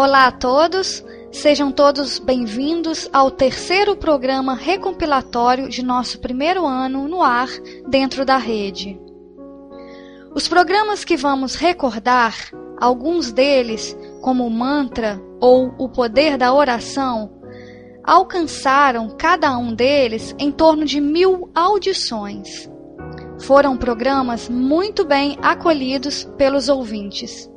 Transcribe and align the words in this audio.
Olá 0.00 0.28
a 0.28 0.30
todos, 0.30 1.04
sejam 1.32 1.72
todos 1.72 2.20
bem-vindos 2.20 3.10
ao 3.12 3.32
terceiro 3.32 3.96
programa 3.96 4.54
recompilatório 4.54 5.68
de 5.68 5.84
nosso 5.84 6.20
primeiro 6.20 6.64
ano 6.64 7.08
no 7.08 7.20
ar 7.20 7.48
dentro 7.88 8.24
da 8.24 8.36
rede. 8.36 8.96
Os 10.32 10.46
programas 10.46 11.04
que 11.04 11.16
vamos 11.16 11.56
recordar, 11.56 12.32
alguns 12.80 13.32
deles, 13.32 13.98
como 14.22 14.46
o 14.46 14.50
mantra 14.50 15.20
ou 15.40 15.74
o 15.76 15.88
poder 15.88 16.38
da 16.38 16.54
oração, 16.54 17.32
alcançaram 18.04 19.16
cada 19.18 19.58
um 19.58 19.74
deles 19.74 20.32
em 20.38 20.52
torno 20.52 20.84
de 20.84 21.00
mil 21.00 21.50
audições. 21.52 22.70
Foram 23.40 23.76
programas 23.76 24.48
muito 24.48 25.04
bem 25.04 25.36
acolhidos 25.42 26.22
pelos 26.38 26.68
ouvintes. 26.68 27.50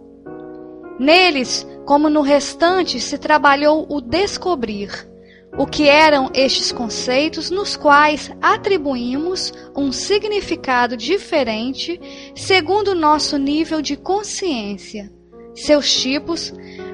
Neles, 1.00 1.68
como 1.86 2.10
no 2.10 2.22
restante, 2.22 3.00
se 3.00 3.18
trabalhou 3.18 3.86
o 3.90 4.02
descobrir 4.02 5.10
o 5.58 5.66
que 5.66 5.88
eram 5.88 6.30
estes 6.34 6.72
conceitos 6.72 7.50
nos 7.50 7.76
quais 7.76 8.32
atribuímos 8.42 9.54
um 9.76 9.92
significado 9.92 10.96
diferente 10.96 12.00
segundo 12.36 12.90
o 12.90 12.96
nosso 12.96 13.38
nível 13.38 13.82
de 13.82 13.98
consciência, 13.98 15.12
seus 15.54 15.94
tipos, 15.94 16.54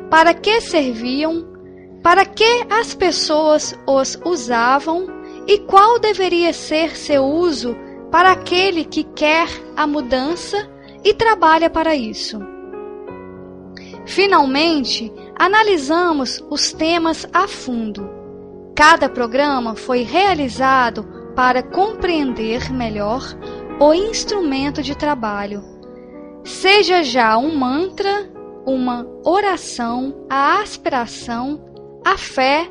para 0.09 0.33
que 0.33 0.59
serviam, 0.61 1.47
para 2.01 2.25
que 2.25 2.65
as 2.69 2.95
pessoas 2.95 3.77
os 3.85 4.17
usavam 4.25 5.07
e 5.47 5.59
qual 5.59 5.99
deveria 5.99 6.51
ser 6.51 6.97
seu 6.97 7.23
uso 7.25 7.75
para 8.11 8.31
aquele 8.31 8.83
que 8.83 9.03
quer 9.03 9.47
a 9.75 9.85
mudança 9.85 10.69
e 11.03 11.13
trabalha 11.13 11.69
para 11.69 11.95
isso. 11.95 12.56
Finalmente, 14.07 15.13
analisamos 15.37 16.41
os 16.49 16.71
temas 16.71 17.27
a 17.33 17.47
fundo. 17.47 18.09
Cada 18.73 19.09
programa 19.09 19.75
foi 19.75 20.01
realizado 20.01 21.05
para 21.35 21.61
compreender 21.61 22.71
melhor 22.71 23.21
o 23.79 23.93
instrumento 23.93 24.81
de 24.81 24.95
trabalho, 24.95 25.61
seja 26.43 27.03
já 27.03 27.37
um 27.37 27.55
mantra, 27.55 28.31
uma 28.65 29.05
oração, 29.25 30.25
a 30.29 30.61
aspiração, 30.61 31.63
a 32.03 32.17
fé 32.17 32.67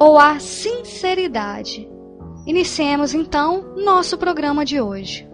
ou 0.00 0.18
a 0.18 0.40
sinceridade. 0.40 1.88
Iniciemos 2.46 3.12
então 3.12 3.74
nosso 3.76 4.16
programa 4.16 4.64
de 4.64 4.80
hoje. 4.80 5.27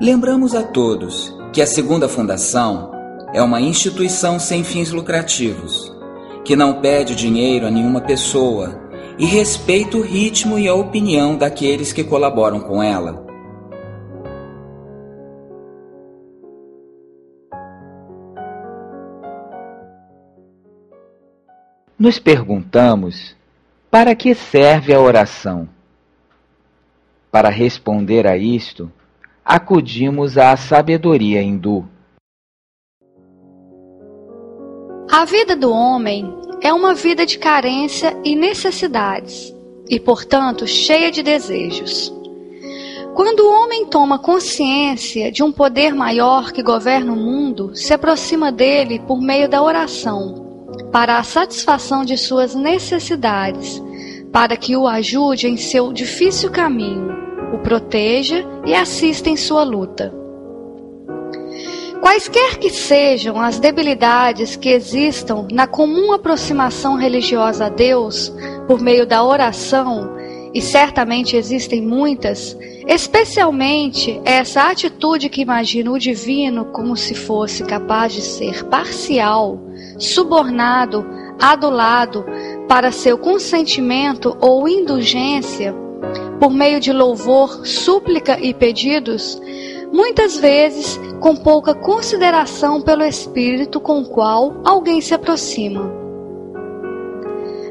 Lembramos 0.00 0.54
a 0.54 0.62
todos 0.62 1.36
que 1.52 1.60
a 1.60 1.66
Segunda 1.66 2.08
Fundação 2.08 2.90
é 3.34 3.42
uma 3.42 3.60
instituição 3.60 4.40
sem 4.40 4.64
fins 4.64 4.90
lucrativos, 4.90 5.94
que 6.42 6.56
não 6.56 6.80
pede 6.80 7.14
dinheiro 7.14 7.66
a 7.66 7.70
nenhuma 7.70 8.00
pessoa 8.00 8.80
e 9.18 9.26
respeita 9.26 9.98
o 9.98 10.00
ritmo 10.00 10.58
e 10.58 10.66
a 10.66 10.72
opinião 10.72 11.36
daqueles 11.36 11.92
que 11.92 12.02
colaboram 12.02 12.60
com 12.60 12.82
ela. 12.82 13.26
Nos 21.98 22.18
perguntamos 22.18 23.36
para 23.90 24.14
que 24.14 24.34
serve 24.34 24.94
a 24.94 24.98
oração? 24.98 25.68
Para 27.30 27.50
responder 27.50 28.26
a 28.26 28.38
isto, 28.38 28.90
acudimos 29.44 30.38
à 30.38 30.56
sabedoria 30.56 31.42
hindu. 31.42 31.88
A 35.10 35.24
vida 35.24 35.56
do 35.56 35.72
homem 35.72 36.32
é 36.62 36.72
uma 36.72 36.94
vida 36.94 37.26
de 37.26 37.38
carência 37.38 38.16
e 38.24 38.36
necessidades, 38.36 39.54
e, 39.88 39.98
portanto, 39.98 40.66
cheia 40.66 41.10
de 41.10 41.22
desejos. 41.22 42.14
Quando 43.14 43.40
o 43.40 43.52
homem 43.52 43.86
toma 43.86 44.18
consciência 44.20 45.32
de 45.32 45.42
um 45.42 45.50
poder 45.50 45.94
maior 45.94 46.52
que 46.52 46.62
governa 46.62 47.12
o 47.12 47.16
mundo, 47.16 47.74
se 47.74 47.92
aproxima 47.92 48.52
dele 48.52 49.00
por 49.00 49.20
meio 49.20 49.48
da 49.48 49.60
oração, 49.60 50.68
para 50.92 51.18
a 51.18 51.24
satisfação 51.24 52.04
de 52.04 52.16
suas 52.16 52.54
necessidades, 52.54 53.82
para 54.32 54.56
que 54.56 54.76
o 54.76 54.86
ajude 54.86 55.48
em 55.48 55.56
seu 55.56 55.92
difícil 55.92 56.50
caminho 56.50 57.29
o 57.52 57.58
proteja 57.58 58.44
e 58.64 58.74
assista 58.74 59.28
em 59.28 59.36
sua 59.36 59.62
luta. 59.62 60.14
Quaisquer 62.00 62.58
que 62.58 62.70
sejam 62.70 63.38
as 63.38 63.58
debilidades 63.58 64.56
que 64.56 64.70
existam 64.70 65.46
na 65.52 65.66
comum 65.66 66.12
aproximação 66.12 66.96
religiosa 66.96 67.66
a 67.66 67.68
Deus 67.68 68.32
por 68.66 68.80
meio 68.80 69.06
da 69.06 69.22
oração, 69.22 70.10
e 70.52 70.60
certamente 70.60 71.36
existem 71.36 71.80
muitas, 71.82 72.56
especialmente 72.88 74.20
essa 74.24 74.70
atitude 74.70 75.28
que 75.28 75.42
imagina 75.42 75.92
o 75.92 75.98
divino 75.98 76.64
como 76.66 76.96
se 76.96 77.14
fosse 77.14 77.62
capaz 77.64 78.14
de 78.14 78.22
ser 78.22 78.64
parcial, 78.64 79.60
subornado, 79.98 81.06
adulado 81.38 82.24
para 82.66 82.90
seu 82.90 83.16
consentimento 83.16 84.36
ou 84.40 84.68
indulgência, 84.68 85.74
por 86.38 86.50
meio 86.50 86.80
de 86.80 86.92
louvor, 86.92 87.66
súplica 87.66 88.38
e 88.40 88.54
pedidos, 88.54 89.40
muitas 89.92 90.36
vezes 90.36 90.98
com 91.20 91.36
pouca 91.36 91.74
consideração 91.74 92.80
pelo 92.80 93.02
espírito 93.02 93.80
com 93.80 94.00
o 94.00 94.08
qual 94.08 94.60
alguém 94.64 95.00
se 95.00 95.12
aproxima. 95.14 95.92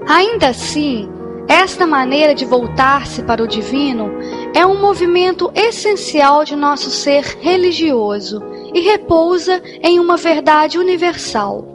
Ainda 0.07 0.49
assim, 0.49 1.09
Esta 1.49 1.87
maneira 1.87 2.35
de 2.35 2.45
voltar-se 2.45 3.23
para 3.23 3.41
o 3.41 3.47
divino 3.47 4.11
é 4.53 4.63
um 4.63 4.79
movimento 4.79 5.51
essencial 5.55 6.45
de 6.45 6.55
nosso 6.55 6.91
ser 6.91 7.23
religioso 7.41 8.39
e 8.71 8.81
repousa 8.81 9.59
em 9.81 9.99
uma 9.99 10.15
verdade 10.15 10.77
universal. 10.77 11.65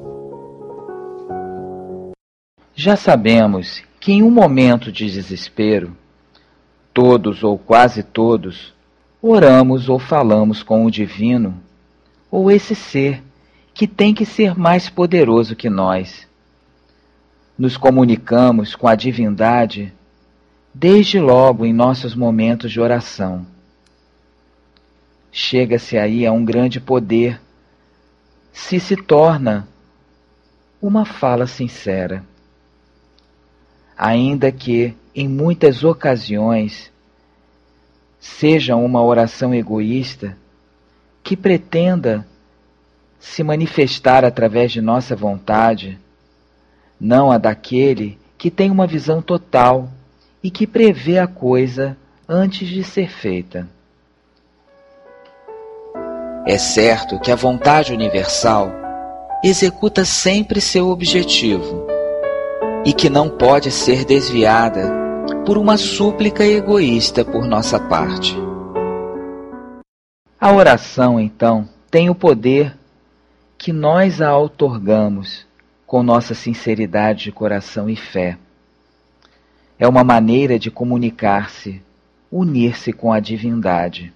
Já 2.72 2.94
sabemos 2.94 3.82
que 3.98 4.12
em 4.12 4.22
um 4.22 4.30
momento 4.30 4.92
de 4.92 5.10
desespero, 5.10 5.96
todos 6.94 7.42
ou 7.42 7.58
quase 7.58 8.02
todos 8.02 8.72
oramos 9.20 9.88
ou 9.88 9.98
falamos 9.98 10.62
com 10.62 10.86
o 10.86 10.90
divino 10.90 11.60
ou 12.30 12.50
esse 12.50 12.74
ser 12.74 13.22
que 13.74 13.88
tem 13.88 14.14
que 14.14 14.24
ser 14.24 14.56
mais 14.56 14.88
poderoso 14.88 15.56
que 15.56 15.68
nós 15.68 16.26
nos 17.58 17.76
comunicamos 17.76 18.74
com 18.74 18.86
a 18.86 18.94
divindade 18.94 19.92
desde 20.72 21.20
logo 21.20 21.64
em 21.64 21.72
nossos 21.72 22.14
momentos 22.14 22.72
de 22.72 22.80
oração. 22.80 23.46
Chega-se 25.30 25.96
aí 25.96 26.26
a 26.26 26.32
um 26.32 26.44
grande 26.44 26.80
poder 26.80 27.40
se 28.52 28.78
se 28.78 28.96
torna 28.96 29.66
uma 30.80 31.04
fala 31.04 31.46
sincera. 31.46 32.24
Ainda 33.96 34.50
que, 34.50 34.94
em 35.14 35.28
muitas 35.28 35.84
ocasiões, 35.84 36.90
seja 38.18 38.74
uma 38.74 39.02
oração 39.02 39.54
egoísta 39.54 40.36
que 41.22 41.36
pretenda 41.36 42.26
se 43.20 43.42
manifestar 43.42 44.24
através 44.24 44.72
de 44.72 44.80
nossa 44.80 45.14
vontade, 45.14 45.98
não 47.00 47.30
a 47.30 47.38
daquele 47.38 48.18
que 48.36 48.50
tem 48.50 48.70
uma 48.70 48.86
visão 48.86 49.22
total 49.22 49.88
e 50.42 50.50
que 50.50 50.66
prevê 50.66 51.18
a 51.18 51.26
coisa 51.26 51.96
antes 52.28 52.68
de 52.68 52.82
ser 52.82 53.10
feita. 53.10 53.68
É 56.46 56.58
certo 56.58 57.18
que 57.20 57.30
a 57.30 57.36
vontade 57.36 57.92
universal 57.92 58.70
executa 59.42 60.04
sempre 60.04 60.60
seu 60.60 60.88
objetivo 60.88 61.93
e 62.84 62.92
que 62.92 63.08
não 63.08 63.28
pode 63.28 63.70
ser 63.70 64.04
desviada 64.04 64.92
por 65.46 65.56
uma 65.56 65.76
súplica 65.76 66.44
egoísta 66.44 67.24
por 67.24 67.44
nossa 67.44 67.78
parte. 67.78 68.36
A 70.40 70.52
oração, 70.52 71.18
então, 71.18 71.68
tem 71.90 72.10
o 72.10 72.14
poder 72.14 72.76
que 73.56 73.72
nós 73.72 74.20
a 74.20 74.36
outorgamos 74.36 75.46
com 75.86 76.02
nossa 76.02 76.34
sinceridade 76.34 77.24
de 77.24 77.32
coração 77.32 77.88
e 77.88 77.96
fé. 77.96 78.36
É 79.78 79.88
uma 79.88 80.04
maneira 80.04 80.58
de 80.58 80.70
comunicar-se, 80.70 81.82
unir-se 82.30 82.92
com 82.92 83.12
a 83.12 83.20
divindade. 83.20 84.12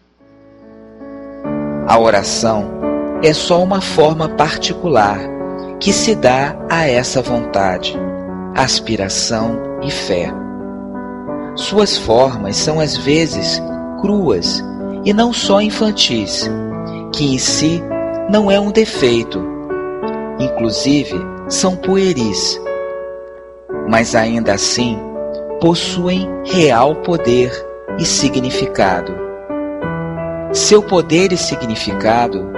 A 1.86 1.98
oração 1.98 2.68
é 3.22 3.32
só 3.32 3.62
uma 3.62 3.80
forma 3.80 4.28
particular 4.28 5.18
que 5.80 5.92
se 5.92 6.14
dá 6.14 6.56
a 6.68 6.86
essa 6.86 7.22
vontade, 7.22 7.96
aspiração 8.62 9.56
e 9.82 9.90
fé. 9.90 10.32
Suas 11.54 11.96
formas 11.96 12.56
são 12.56 12.80
às 12.80 12.96
vezes 12.96 13.62
cruas 14.00 14.62
e 15.04 15.12
não 15.12 15.32
só 15.32 15.60
infantis, 15.60 16.48
que 17.14 17.34
em 17.34 17.38
si 17.38 17.82
não 18.28 18.50
é 18.50 18.58
um 18.58 18.70
defeito. 18.70 19.40
Inclusive, 20.40 21.14
são 21.48 21.76
pueris, 21.76 22.60
mas 23.88 24.14
ainda 24.14 24.54
assim 24.54 24.98
possuem 25.60 26.28
real 26.44 26.96
poder 26.96 27.52
e 27.98 28.04
significado. 28.04 29.12
Seu 30.52 30.82
poder 30.82 31.32
e 31.32 31.36
significado 31.36 32.52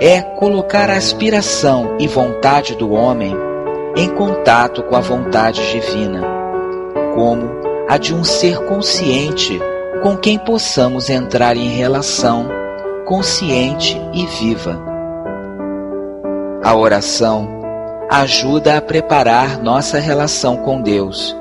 é 0.00 0.22
colocar 0.22 0.88
a 0.88 0.96
aspiração 0.96 1.96
e 1.98 2.08
vontade 2.08 2.74
do 2.76 2.92
homem 2.92 3.34
em 3.96 4.08
contato 4.10 4.82
com 4.82 4.96
a 4.96 5.00
vontade 5.00 5.60
divina, 5.70 6.22
como 7.14 7.48
a 7.88 7.96
de 7.96 8.14
um 8.14 8.24
ser 8.24 8.58
consciente 8.64 9.60
com 10.02 10.16
quem 10.16 10.38
possamos 10.38 11.08
entrar 11.08 11.56
em 11.56 11.68
relação 11.68 12.48
consciente 13.06 14.00
e 14.12 14.26
viva. 14.26 14.82
A 16.62 16.74
oração 16.74 17.48
ajuda 18.10 18.78
a 18.78 18.80
preparar 18.80 19.62
nossa 19.62 19.98
relação 19.98 20.56
com 20.56 20.80
Deus. 20.80 21.36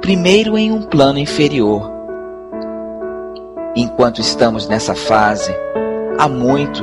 Primeiro 0.00 0.56
em 0.56 0.72
um 0.72 0.82
plano 0.82 1.18
inferior. 1.18 1.92
Enquanto 3.74 4.20
estamos 4.20 4.66
nessa 4.66 4.94
fase, 4.94 5.54
há 6.18 6.28
muito 6.28 6.82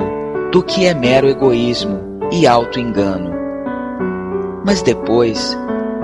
do 0.52 0.62
que 0.62 0.86
é 0.86 0.94
mero 0.94 1.28
egoísmo 1.28 2.20
e 2.32 2.46
auto-engano. 2.46 3.43
Mas 4.66 4.82
depois, 4.82 5.58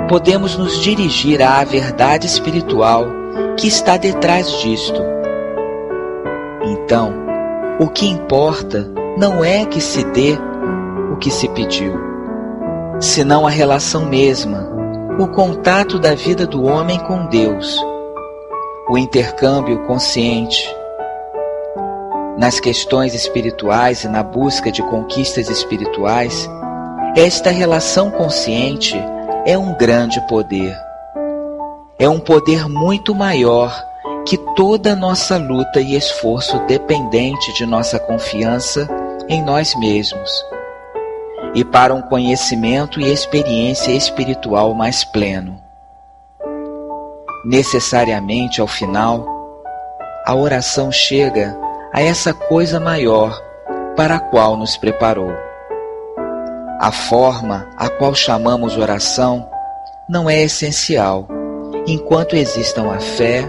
podemos 0.08 0.58
nos 0.58 0.80
dirigir 0.80 1.42
à 1.42 1.64
verdade 1.64 2.28
espiritual 2.28 3.06
que 3.58 3.68
está 3.68 3.98
detrás 3.98 4.52
disto. 4.62 5.02
Então, 6.64 7.14
o 7.80 7.88
que 7.88 8.08
importa 8.08 8.92
não 9.18 9.44
é 9.44 9.66
que 9.66 9.82
se 9.82 10.04
dê 10.06 10.38
o 11.12 11.18
que 11.18 11.32
se 11.32 11.48
pediu 11.50 12.10
senão 13.00 13.48
a 13.48 13.50
relação 13.50 14.06
mesma, 14.06 14.70
o 15.18 15.28
contato 15.28 15.98
da 15.98 16.14
vida 16.14 16.46
do 16.46 16.64
homem 16.64 17.00
com 17.00 17.26
Deus, 17.28 17.82
o 18.90 18.98
intercâmbio 18.98 19.86
consciente. 19.86 20.76
Nas 22.38 22.60
questões 22.60 23.14
espirituais 23.14 24.04
e 24.04 24.08
na 24.08 24.24
busca 24.24 24.72
de 24.72 24.82
conquistas 24.84 25.50
espirituais, 25.50 26.50
esta 27.20 27.50
relação 27.50 28.10
consciente 28.10 28.96
é 29.46 29.58
um 29.58 29.74
grande 29.74 30.26
poder. 30.30 30.74
É 32.00 32.08
um 32.08 32.18
poder 32.18 32.70
muito 32.70 33.14
maior 33.14 33.78
que 34.26 34.38
toda 34.56 34.96
nossa 34.96 35.36
luta 35.36 35.82
e 35.82 35.96
esforço 35.96 36.58
dependente 36.60 37.54
de 37.56 37.66
nossa 37.66 38.00
confiança 38.00 38.88
em 39.28 39.44
nós 39.44 39.76
mesmos 39.76 40.32
e 41.54 41.66
para 41.66 41.94
um 41.94 42.02
conhecimento 42.02 43.02
e 43.02 43.12
experiência 43.12 43.92
espiritual 43.92 44.74
mais 44.74 45.04
pleno. 45.04 45.62
Necessariamente, 47.44 48.62
ao 48.62 48.68
final, 48.68 49.26
a 50.26 50.34
oração 50.36 50.90
chega 50.90 51.58
a 51.92 52.02
essa 52.02 52.34
coisa 52.34 52.80
maior 52.80 53.38
para 53.98 54.16
a 54.16 54.20
qual 54.20 54.56
nos 54.56 54.78
preparou. 54.78 55.49
A 56.80 56.94
forma 56.94 57.68
a 57.76 57.90
qual 57.90 58.16
chamamos 58.16 58.78
oração 58.78 59.50
não 60.08 60.30
é 60.30 60.42
essencial 60.42 61.28
enquanto 61.86 62.38
existam 62.38 62.90
a 62.90 63.02
fé, 63.02 63.44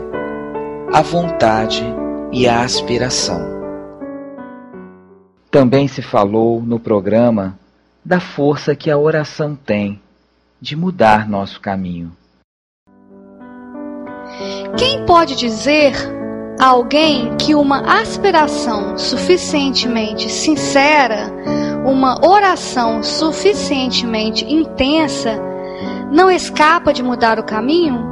a 0.93 1.01
vontade 1.01 1.85
e 2.33 2.49
a 2.49 2.63
aspiração. 2.63 3.41
Também 5.49 5.87
se 5.87 6.03
falou 6.03 6.61
no 6.61 6.81
programa 6.81 7.57
da 8.05 8.19
força 8.19 8.75
que 8.75 8.91
a 8.91 8.99
oração 8.99 9.55
tem 9.55 10.03
de 10.61 10.75
mudar 10.75 11.29
nosso 11.29 11.61
caminho. 11.61 12.11
Quem 14.77 15.07
pode 15.07 15.37
dizer 15.37 15.93
a 16.59 16.67
alguém 16.67 17.37
que 17.37 17.55
uma 17.55 18.01
aspiração 18.01 18.99
suficientemente 18.99 20.29
sincera, 20.29 21.33
uma 21.85 22.25
oração 22.27 23.03
suficientemente 23.03 24.45
intensa, 24.45 25.41
não 26.13 26.31
escapa 26.31 26.93
de 26.93 27.03
mudar 27.03 27.39
o 27.39 27.45
caminho? 27.45 28.09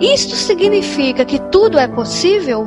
Isto 0.00 0.34
significa 0.34 1.24
que 1.24 1.38
tudo 1.38 1.78
é 1.78 1.86
possível? 1.88 2.66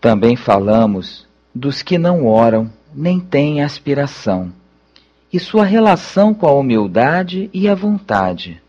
Também 0.00 0.36
falamos 0.36 1.26
dos 1.54 1.82
que 1.82 1.98
não 1.98 2.26
oram 2.26 2.70
nem 2.94 3.18
têm 3.18 3.62
aspiração, 3.62 4.52
e 5.32 5.40
sua 5.40 5.64
relação 5.64 6.32
com 6.32 6.46
a 6.46 6.52
humildade 6.52 7.50
e 7.52 7.68
a 7.68 7.74
vontade. 7.74 8.62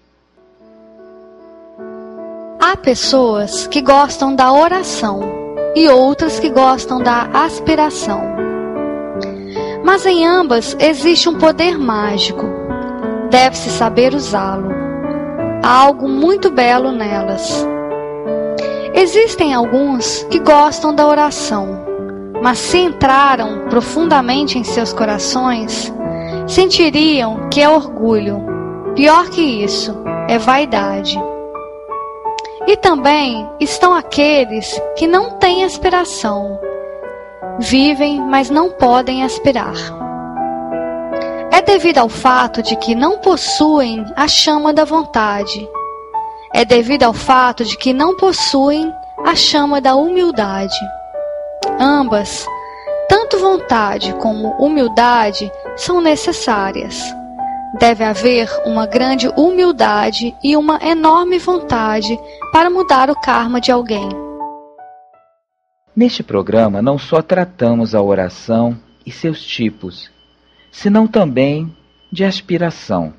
Há 2.60 2.76
pessoas 2.76 3.68
que 3.68 3.82
gostam 3.82 4.36
da 4.36 4.52
oração 4.52 5.45
e 5.76 5.88
outras 5.90 6.40
que 6.40 6.50
gostam 6.50 7.00
da 7.00 7.30
aspiração. 7.34 8.22
Mas 9.84 10.06
em 10.06 10.26
ambas 10.26 10.76
existe 10.80 11.30
um 11.30 11.38
poder 11.38 11.78
mágico. 11.78 12.46
Deve-se 13.30 13.70
saber 13.70 14.14
usá-lo. 14.14 14.70
Há 15.64 15.70
algo 15.70 16.08
muito 16.08 16.50
belo 16.50 16.92
nelas. 16.92 17.68
Existem 18.94 19.54
alguns 19.54 20.24
que 20.30 20.40
gostam 20.40 20.94
da 20.96 21.06
oração 21.06 21.84
mas 22.42 22.60
se 22.60 22.78
entraram 22.78 23.68
profundamente 23.70 24.60
em 24.60 24.64
seus 24.64 24.94
corações, 24.94 25.92
sentiriam 26.46 27.50
que 27.50 27.60
é 27.60 27.68
orgulho, 27.68 28.56
Pior 28.96 29.30
que 29.30 29.42
isso, 29.42 29.94
é 30.30 30.38
vaidade. 30.38 31.20
E 32.68 32.76
também 32.76 33.48
estão 33.60 33.94
aqueles 33.94 34.80
que 34.96 35.06
não 35.06 35.32
têm 35.32 35.64
aspiração, 35.64 36.60
vivem, 37.60 38.20
mas 38.20 38.50
não 38.50 38.72
podem 38.72 39.24
aspirar. 39.24 39.76
É 41.52 41.62
devido 41.62 42.00
ao 42.00 42.10
fato 42.10 42.64
de 42.64 42.76
que 42.76 42.96
não 42.96 43.20
possuem 43.20 44.04
a 44.16 44.28
chama 44.28 44.74
da 44.74 44.84
vontade. 44.84 45.70
É 46.54 46.66
devido 46.66 47.04
ao 47.04 47.14
fato 47.14 47.64
de 47.64 47.78
que 47.78 47.94
não 47.94 48.18
possuem 48.18 48.92
a 49.24 49.36
chama 49.36 49.80
da 49.80 49.96
humildade. 49.96 50.76
Ambas, 51.80 52.48
tanto 53.08 53.38
vontade 53.38 54.14
como 54.16 54.50
humildade, 54.58 55.52
são 55.78 56.02
necessárias. 56.02 57.14
Deve 57.78 58.06
haver 58.06 58.50
uma 58.66 58.86
grande 58.86 59.28
humildade 59.36 60.34
e 60.42 60.56
uma 60.56 60.80
enorme 60.82 61.38
vontade 61.38 62.18
para 62.54 62.70
mudar 62.70 63.10
o 63.10 63.20
karma 63.20 63.60
de 63.60 63.70
alguém. 63.70 64.08
Neste 65.94 66.24
programa, 66.24 66.82
não 66.82 66.98
só 66.98 67.22
tratamos 67.22 67.94
a 67.94 68.02
oração 68.02 68.78
e 69.06 69.12
seus 69.12 69.44
tipos, 69.44 70.10
senão 70.72 71.06
também 71.06 71.76
de 72.10 72.24
aspiração. 72.24 73.14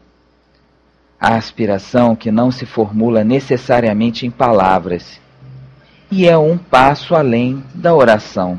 A 1.21 1.35
aspiração 1.35 2.17
que 2.17 2.31
não 2.31 2.51
se 2.51 2.65
formula 2.65 3.23
necessariamente 3.23 4.25
em 4.25 4.31
palavras, 4.31 5.21
e 6.11 6.27
é 6.27 6.39
um 6.39 6.57
passo 6.57 7.15
além 7.15 7.63
da 7.75 7.95
oração, 7.95 8.59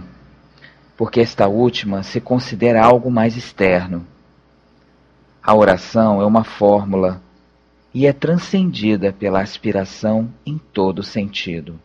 porque 0.96 1.22
esta 1.22 1.48
última 1.48 2.04
se 2.04 2.22
considera 2.22 2.86
algo 2.86 3.10
mais 3.10 3.36
externo. 3.36 4.06
A 5.48 5.56
oração 5.56 6.22
é 6.22 6.26
uma 6.26 6.44
fórmula 6.44 7.22
e 7.94 8.06
é 8.06 8.12
transcendida 8.12 9.14
pela 9.14 9.40
aspiração 9.40 10.28
em 10.46 10.58
todo 10.58 11.02
sentido. 11.02 11.80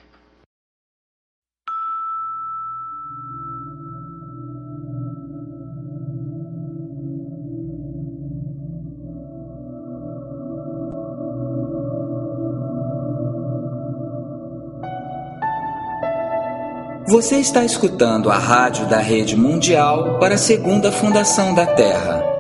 Você 17.07 17.37
está 17.37 17.65
escutando 17.65 18.29
a 18.29 18.37
rádio 18.37 18.89
da 18.89 18.99
Rede 18.99 19.37
Mundial 19.37 20.19
para 20.19 20.35
a 20.35 20.39
Segunda 20.39 20.91
Fundação 20.91 21.55
da 21.55 21.65
Terra 21.65 22.32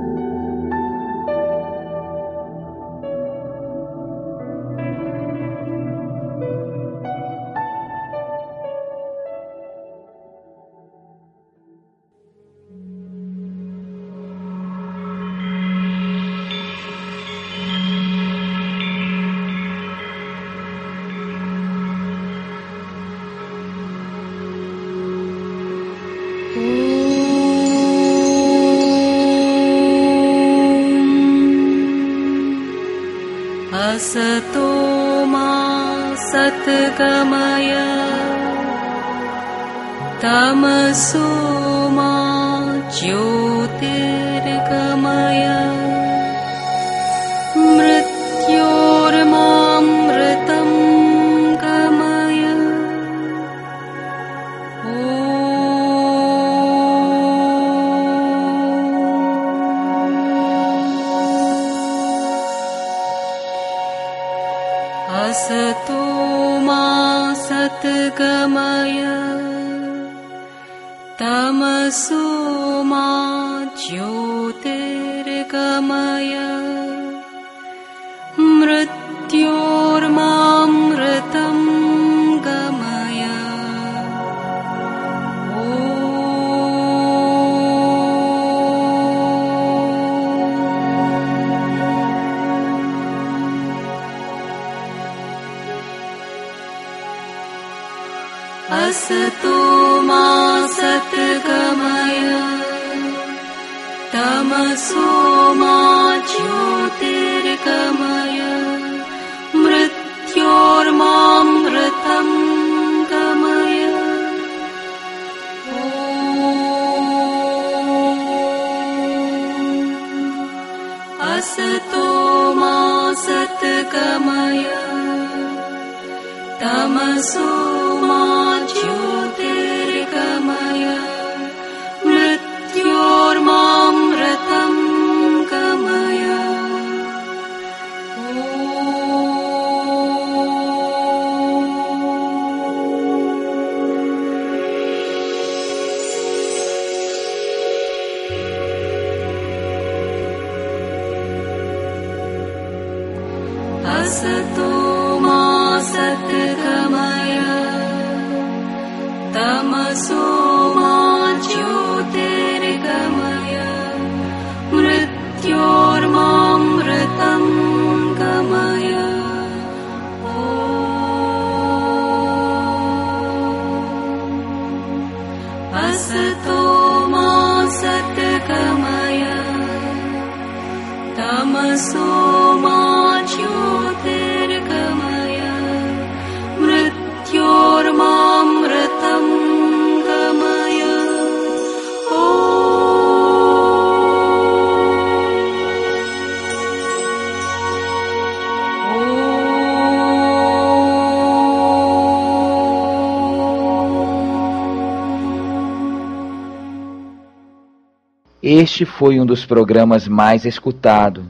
este 208.64 208.86
foi 208.86 209.20
um 209.20 209.26
dos 209.26 209.44
programas 209.44 210.08
mais 210.08 210.46
escutados. 210.46 211.26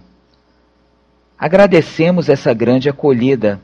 Agradecemos 1.37 2.29
essa 2.29 2.55
grande 2.55 2.89
acolhida 2.89 3.61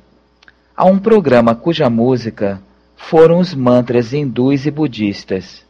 a 0.76 0.84
um 0.84 0.98
programa 0.98 1.54
cuja 1.54 1.88
música 1.88 2.60
foram 2.96 3.38
os 3.38 3.54
mantras 3.54 4.12
hindus 4.12 4.66
e 4.66 4.72
budistas, 4.72 5.64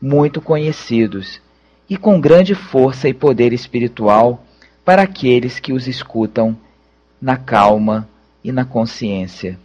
muito 0.00 0.40
conhecidos 0.40 1.38
e 1.90 1.98
com 1.98 2.18
grande 2.18 2.54
força 2.54 3.06
e 3.06 3.12
poder 3.12 3.52
espiritual 3.52 4.42
para 4.82 5.02
aqueles 5.02 5.60
que 5.60 5.74
os 5.74 5.86
escutam 5.86 6.56
na 7.20 7.36
calma 7.36 8.08
e 8.42 8.50
na 8.50 8.64
consciência. 8.64 9.58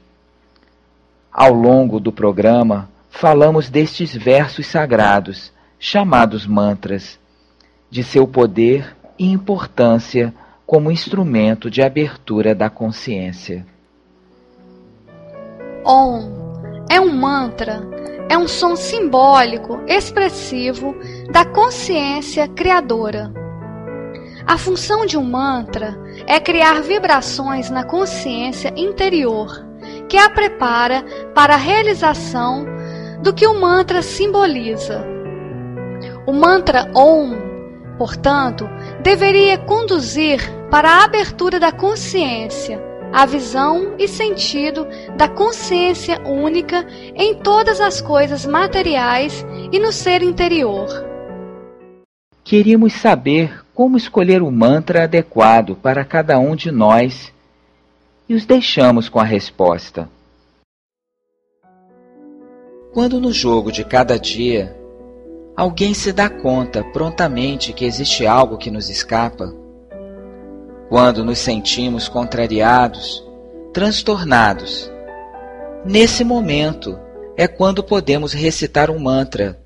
Ao 1.31 1.53
longo 1.53 2.01
do 2.01 2.11
programa, 2.11 2.89
falamos 3.09 3.69
destes 3.69 4.13
versos 4.13 4.67
sagrados, 4.67 5.53
chamados 5.79 6.45
mantras, 6.45 7.20
de 7.91 8.03
seu 8.03 8.25
poder 8.25 8.95
e 9.19 9.29
importância 9.29 10.33
como 10.65 10.89
instrumento 10.89 11.69
de 11.69 11.81
abertura 11.81 12.55
da 12.55 12.69
consciência. 12.69 13.65
Om 15.85 16.85
é 16.89 16.99
um 17.01 17.13
mantra, 17.13 17.81
é 18.29 18.37
um 18.37 18.47
som 18.47 18.77
simbólico, 18.77 19.81
expressivo 19.87 20.95
da 21.29 21.43
consciência 21.43 22.47
criadora. 22.47 23.33
A 24.47 24.57
função 24.57 25.05
de 25.05 25.17
um 25.17 25.23
mantra 25.23 25.97
é 26.25 26.39
criar 26.39 26.81
vibrações 26.81 27.69
na 27.69 27.83
consciência 27.83 28.73
interior, 28.77 29.67
que 30.07 30.17
a 30.17 30.29
prepara 30.29 31.03
para 31.35 31.55
a 31.55 31.57
realização 31.57 32.65
do 33.21 33.33
que 33.33 33.45
o 33.45 33.59
mantra 33.59 34.01
simboliza. 34.01 35.05
O 36.25 36.31
mantra 36.31 36.89
Om, 36.95 37.50
portanto, 38.01 38.67
deveria 39.03 39.59
conduzir 39.59 40.41
para 40.71 40.89
a 40.89 41.03
abertura 41.03 41.59
da 41.59 41.71
consciência 41.71 42.81
a 43.13 43.27
visão 43.27 43.93
e 43.99 44.07
sentido 44.07 44.87
da 45.15 45.29
consciência 45.29 46.19
única 46.25 46.83
em 47.13 47.35
todas 47.35 47.79
as 47.79 48.01
coisas 48.01 48.43
materiais 48.43 49.45
e 49.71 49.77
no 49.77 49.91
ser 49.91 50.23
interior. 50.23 50.87
Queríamos 52.43 52.93
saber 52.93 53.63
como 53.71 53.97
escolher 53.97 54.41
o 54.41 54.49
mantra 54.49 55.03
adequado 55.03 55.75
para 55.75 56.03
cada 56.03 56.39
um 56.39 56.55
de 56.55 56.71
nós 56.71 57.31
e 58.27 58.33
os 58.33 58.47
deixamos 58.47 59.09
com 59.09 59.19
a 59.19 59.23
resposta. 59.23 60.09
Quando 62.91 63.21
no 63.21 63.31
jogo 63.31 63.71
de 63.71 63.85
cada 63.85 64.17
dia 64.17 64.80
alguém 65.55 65.93
se 65.93 66.11
dá 66.11 66.29
conta 66.29 66.83
prontamente 66.83 67.73
que 67.73 67.85
existe 67.85 68.25
algo 68.25 68.57
que 68.57 68.71
nos 68.71 68.89
escapa, 68.89 69.53
quando 70.89 71.23
nos 71.23 71.39
sentimos 71.39 72.07
contrariados, 72.07 73.25
transtornados. 73.73 74.91
Nesse 75.85 76.23
momento 76.23 76.99
é 77.37 77.47
quando 77.47 77.83
podemos 77.83 78.33
recitar 78.33 78.91
um 78.91 78.99
mantra 78.99 79.59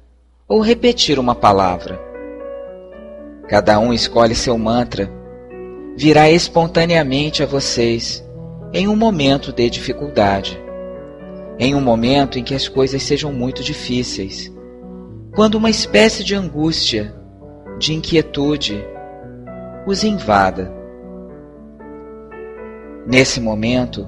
ou 0.47 0.61
repetir 0.61 1.17
uma 1.19 1.35
palavra. 1.35 1.99
Cada 3.47 3.79
um 3.79 3.93
escolhe 3.93 4.35
seu 4.35 4.57
mantra, 4.57 5.11
virá 5.95 6.29
espontaneamente 6.29 7.43
a 7.43 7.45
vocês 7.45 8.23
em 8.73 8.87
um 8.87 8.95
momento 8.95 9.51
de 9.51 9.69
dificuldade, 9.69 10.59
em 11.57 11.73
um 11.73 11.81
momento 11.81 12.37
em 12.37 12.43
que 12.43 12.53
as 12.53 12.67
coisas 12.67 13.01
sejam 13.01 13.31
muito 13.31 13.63
difíceis, 13.63 14.51
quando 15.35 15.55
uma 15.55 15.69
espécie 15.69 16.23
de 16.23 16.33
angústia, 16.33 17.13
de 17.77 17.93
inquietude 17.93 18.81
os 19.85 20.01
invada. 20.01 20.73
Nesse 23.05 23.41
momento, 23.41 24.07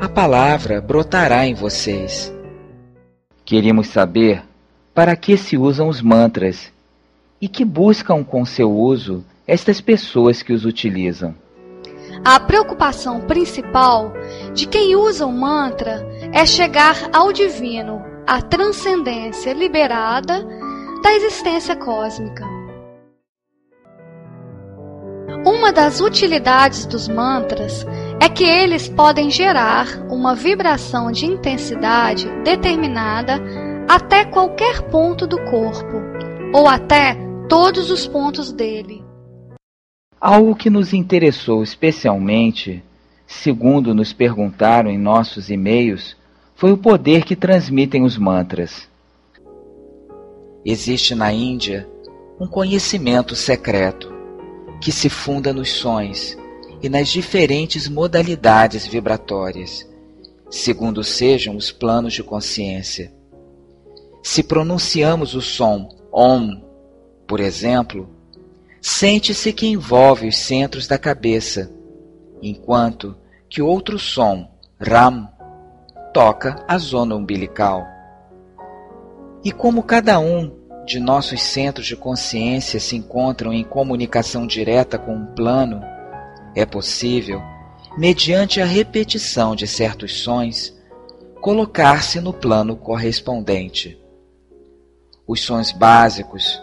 a 0.00 0.08
palavra 0.08 0.80
brotará 0.80 1.46
em 1.46 1.54
vocês. 1.54 2.34
Queríamos 3.44 3.88
saber 3.88 4.42
para 4.94 5.14
que 5.14 5.36
se 5.36 5.58
usam 5.58 5.88
os 5.88 6.00
mantras 6.00 6.72
e 7.38 7.48
que 7.48 7.64
buscam 7.64 8.24
com 8.24 8.44
seu 8.46 8.72
uso 8.72 9.22
estas 9.46 9.80
pessoas 9.82 10.42
que 10.42 10.54
os 10.54 10.64
utilizam. 10.64 11.34
A 12.24 12.40
preocupação 12.40 13.20
principal 13.20 14.10
de 14.54 14.66
quem 14.66 14.96
usa 14.96 15.26
o 15.26 15.32
mantra 15.32 16.02
é 16.32 16.46
chegar 16.46 17.10
ao 17.12 17.30
divino, 17.30 18.02
à 18.26 18.42
transcendência 18.42 19.52
liberada 19.52 20.44
da 21.02 21.12
existência 21.12 21.76
cósmica. 21.76 22.44
Uma 25.46 25.72
das 25.72 26.00
utilidades 26.00 26.86
dos 26.86 27.06
mantras 27.06 27.86
é 28.20 28.28
que 28.28 28.42
eles 28.42 28.88
podem 28.88 29.30
gerar 29.30 29.86
uma 30.10 30.34
vibração 30.34 31.12
de 31.12 31.24
intensidade 31.24 32.28
determinada 32.42 33.40
até 33.88 34.24
qualquer 34.24 34.82
ponto 34.90 35.24
do 35.24 35.38
corpo, 35.44 36.02
ou 36.52 36.66
até 36.66 37.16
todos 37.48 37.92
os 37.92 38.08
pontos 38.08 38.50
dele. 38.50 39.04
Algo 40.20 40.56
que 40.56 40.68
nos 40.68 40.92
interessou 40.92 41.62
especialmente, 41.62 42.82
segundo 43.24 43.94
nos 43.94 44.12
perguntaram 44.12 44.90
em 44.90 44.98
nossos 44.98 45.48
e-mails, 45.48 46.16
foi 46.56 46.72
o 46.72 46.78
poder 46.78 47.22
que 47.24 47.36
transmitem 47.36 48.02
os 48.02 48.16
mantras. 48.16 48.88
Existe 50.64 51.14
na 51.14 51.30
Índia 51.30 51.86
um 52.40 52.46
conhecimento 52.46 53.36
secreto 53.36 54.12
que 54.80 54.90
se 54.90 55.10
funda 55.10 55.52
nos 55.52 55.70
sons 55.70 56.36
e 56.82 56.88
nas 56.88 57.08
diferentes 57.08 57.88
modalidades 57.88 58.86
vibratórias, 58.86 59.86
segundo 60.50 61.04
sejam 61.04 61.56
os 61.56 61.70
planos 61.70 62.14
de 62.14 62.22
consciência. 62.22 63.12
Se 64.22 64.42
pronunciamos 64.42 65.34
o 65.34 65.42
som 65.42 65.94
OM, 66.10 66.62
por 67.26 67.38
exemplo, 67.38 68.08
sente-se 68.80 69.52
que 69.52 69.66
envolve 69.66 70.26
os 70.26 70.38
centros 70.38 70.86
da 70.86 70.98
cabeça, 70.98 71.70
enquanto 72.42 73.14
que 73.48 73.60
outro 73.60 73.98
som, 73.98 74.48
RAM, 74.80 75.28
toca 76.16 76.64
a 76.66 76.78
zona 76.78 77.14
umbilical. 77.14 77.86
E 79.44 79.52
como 79.52 79.82
cada 79.82 80.18
um 80.18 80.50
de 80.86 80.98
nossos 80.98 81.42
centros 81.42 81.86
de 81.86 81.94
consciência 81.94 82.80
se 82.80 82.96
encontram 82.96 83.52
em 83.52 83.62
comunicação 83.62 84.46
direta 84.46 84.96
com 84.96 85.14
um 85.14 85.26
plano, 85.34 85.82
é 86.54 86.64
possível, 86.64 87.42
mediante 87.98 88.62
a 88.62 88.64
repetição 88.64 89.54
de 89.54 89.66
certos 89.66 90.22
sons, 90.22 90.74
colocar-se 91.42 92.18
no 92.18 92.32
plano 92.32 92.78
correspondente. 92.78 94.02
Os 95.28 95.42
sons 95.42 95.70
básicos, 95.70 96.58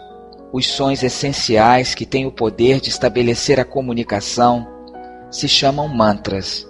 os 0.52 0.66
sons 0.66 1.00
essenciais 1.04 1.94
que 1.94 2.04
têm 2.04 2.26
o 2.26 2.32
poder 2.32 2.80
de 2.80 2.88
estabelecer 2.88 3.60
a 3.60 3.64
comunicação, 3.64 4.66
se 5.30 5.46
chamam 5.48 5.86
mantras. 5.86 6.68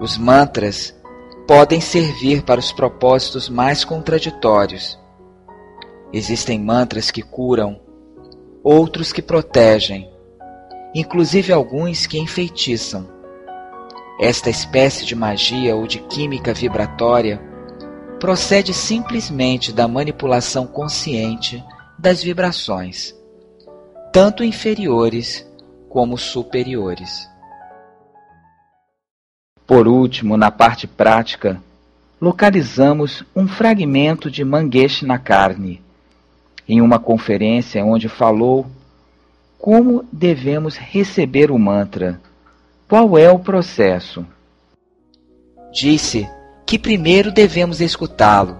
Os 0.00 0.16
mantras 0.16 0.93
podem 1.46 1.80
servir 1.80 2.42
para 2.42 2.60
os 2.60 2.72
propósitos 2.72 3.48
mais 3.48 3.84
contraditórios. 3.84 4.98
Existem 6.12 6.58
mantras 6.58 7.10
que 7.10 7.22
curam, 7.22 7.80
outros 8.62 9.12
que 9.12 9.20
protegem, 9.20 10.10
inclusive 10.94 11.52
alguns 11.52 12.06
que 12.06 12.18
enfeitiçam. 12.18 13.08
Esta 14.20 14.48
espécie 14.48 15.04
de 15.04 15.14
magia 15.14 15.74
ou 15.74 15.86
de 15.86 15.98
química 15.98 16.54
vibratória 16.54 17.42
procede 18.20 18.72
simplesmente 18.72 19.72
da 19.72 19.86
manipulação 19.86 20.66
consciente 20.66 21.62
das 21.98 22.22
vibrações, 22.22 23.14
tanto 24.12 24.44
inferiores 24.44 25.46
como 25.88 26.16
superiores. 26.16 27.28
Por 29.66 29.88
último, 29.88 30.36
na 30.36 30.50
parte 30.50 30.86
prática, 30.86 31.60
localizamos 32.20 33.24
um 33.34 33.48
fragmento 33.48 34.30
de 34.30 34.44
Mangesh 34.44 35.02
na 35.02 35.18
carne, 35.18 35.82
em 36.68 36.80
uma 36.80 36.98
conferência 36.98 37.84
onde 37.84 38.08
falou 38.08 38.66
como 39.64 40.04
devemos 40.12 40.76
receber 40.76 41.50
o 41.50 41.58
mantra? 41.58 42.20
Qual 42.86 43.16
é 43.16 43.30
o 43.30 43.38
processo? 43.38 44.26
Disse 45.72 46.28
que 46.66 46.78
primeiro 46.78 47.32
devemos 47.32 47.80
escutá-lo. 47.80 48.58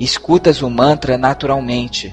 Escutas 0.00 0.60
o 0.60 0.68
mantra 0.68 1.16
naturalmente. 1.16 2.12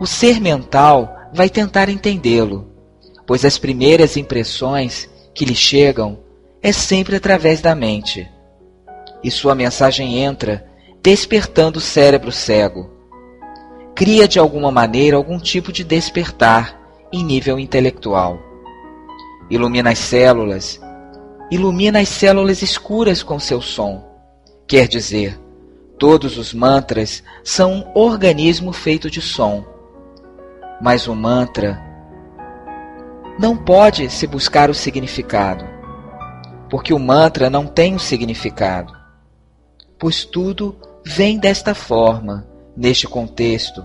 O 0.00 0.06
ser 0.06 0.40
mental 0.40 1.14
vai 1.30 1.50
tentar 1.50 1.90
entendê-lo, 1.90 2.70
pois 3.26 3.44
as 3.44 3.58
primeiras 3.58 4.16
impressões 4.16 5.06
que 5.34 5.44
lhe 5.44 5.54
chegam 5.54 6.18
é 6.62 6.72
sempre 6.72 7.16
através 7.16 7.60
da 7.60 7.74
mente. 7.74 8.28
E 9.22 9.30
sua 9.30 9.54
mensagem 9.54 10.18
entra, 10.18 10.66
despertando 11.02 11.78
o 11.78 11.82
cérebro 11.82 12.30
cego. 12.30 12.90
cria 13.94 14.26
de 14.26 14.38
alguma 14.38 14.70
maneira 14.70 15.16
algum 15.16 15.38
tipo 15.38 15.70
de 15.70 15.84
despertar 15.84 16.80
em 17.12 17.22
nível 17.22 17.58
intelectual. 17.58 18.38
Ilumina 19.50 19.90
as 19.90 19.98
células, 19.98 20.80
ilumina 21.50 22.00
as 22.00 22.08
células 22.08 22.62
escuras 22.62 23.22
com 23.22 23.38
seu 23.38 23.60
som. 23.60 24.02
Quer 24.66 24.88
dizer, 24.88 25.38
todos 25.98 26.38
os 26.38 26.54
mantras 26.54 27.22
são 27.44 27.74
um 27.74 27.98
organismo 27.98 28.72
feito 28.72 29.10
de 29.10 29.20
som. 29.20 29.64
Mas 30.80 31.06
o 31.06 31.14
mantra 31.14 31.78
não 33.38 33.54
pode 33.56 34.08
se 34.08 34.26
buscar 34.26 34.70
o 34.70 34.74
significado, 34.74 35.66
porque 36.70 36.94
o 36.94 36.98
mantra 36.98 37.50
não 37.50 37.66
tem 37.66 37.94
um 37.94 37.98
significado, 37.98 38.96
pois 39.98 40.24
tudo 40.24 40.76
vem 41.04 41.36
desta 41.36 41.74
forma, 41.74 42.46
neste 42.76 43.08
contexto. 43.08 43.84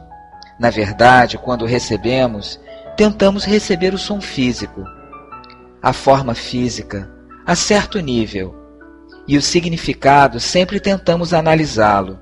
Na 0.60 0.69
verdade, 0.69 1.38
quando 1.38 1.65
recebemos, 1.65 2.60
tentamos 2.95 3.43
receber 3.43 3.93
o 3.93 3.98
som 3.98 4.21
físico, 4.21 4.86
a 5.82 5.91
forma 5.91 6.36
física, 6.36 7.12
a 7.45 7.56
certo 7.56 8.00
nível, 8.00 8.56
e 9.28 9.36
o 9.36 9.41
significado 9.41 10.39
sempre 10.39 10.80
tentamos 10.80 11.34
analisá-lo. 11.34 12.19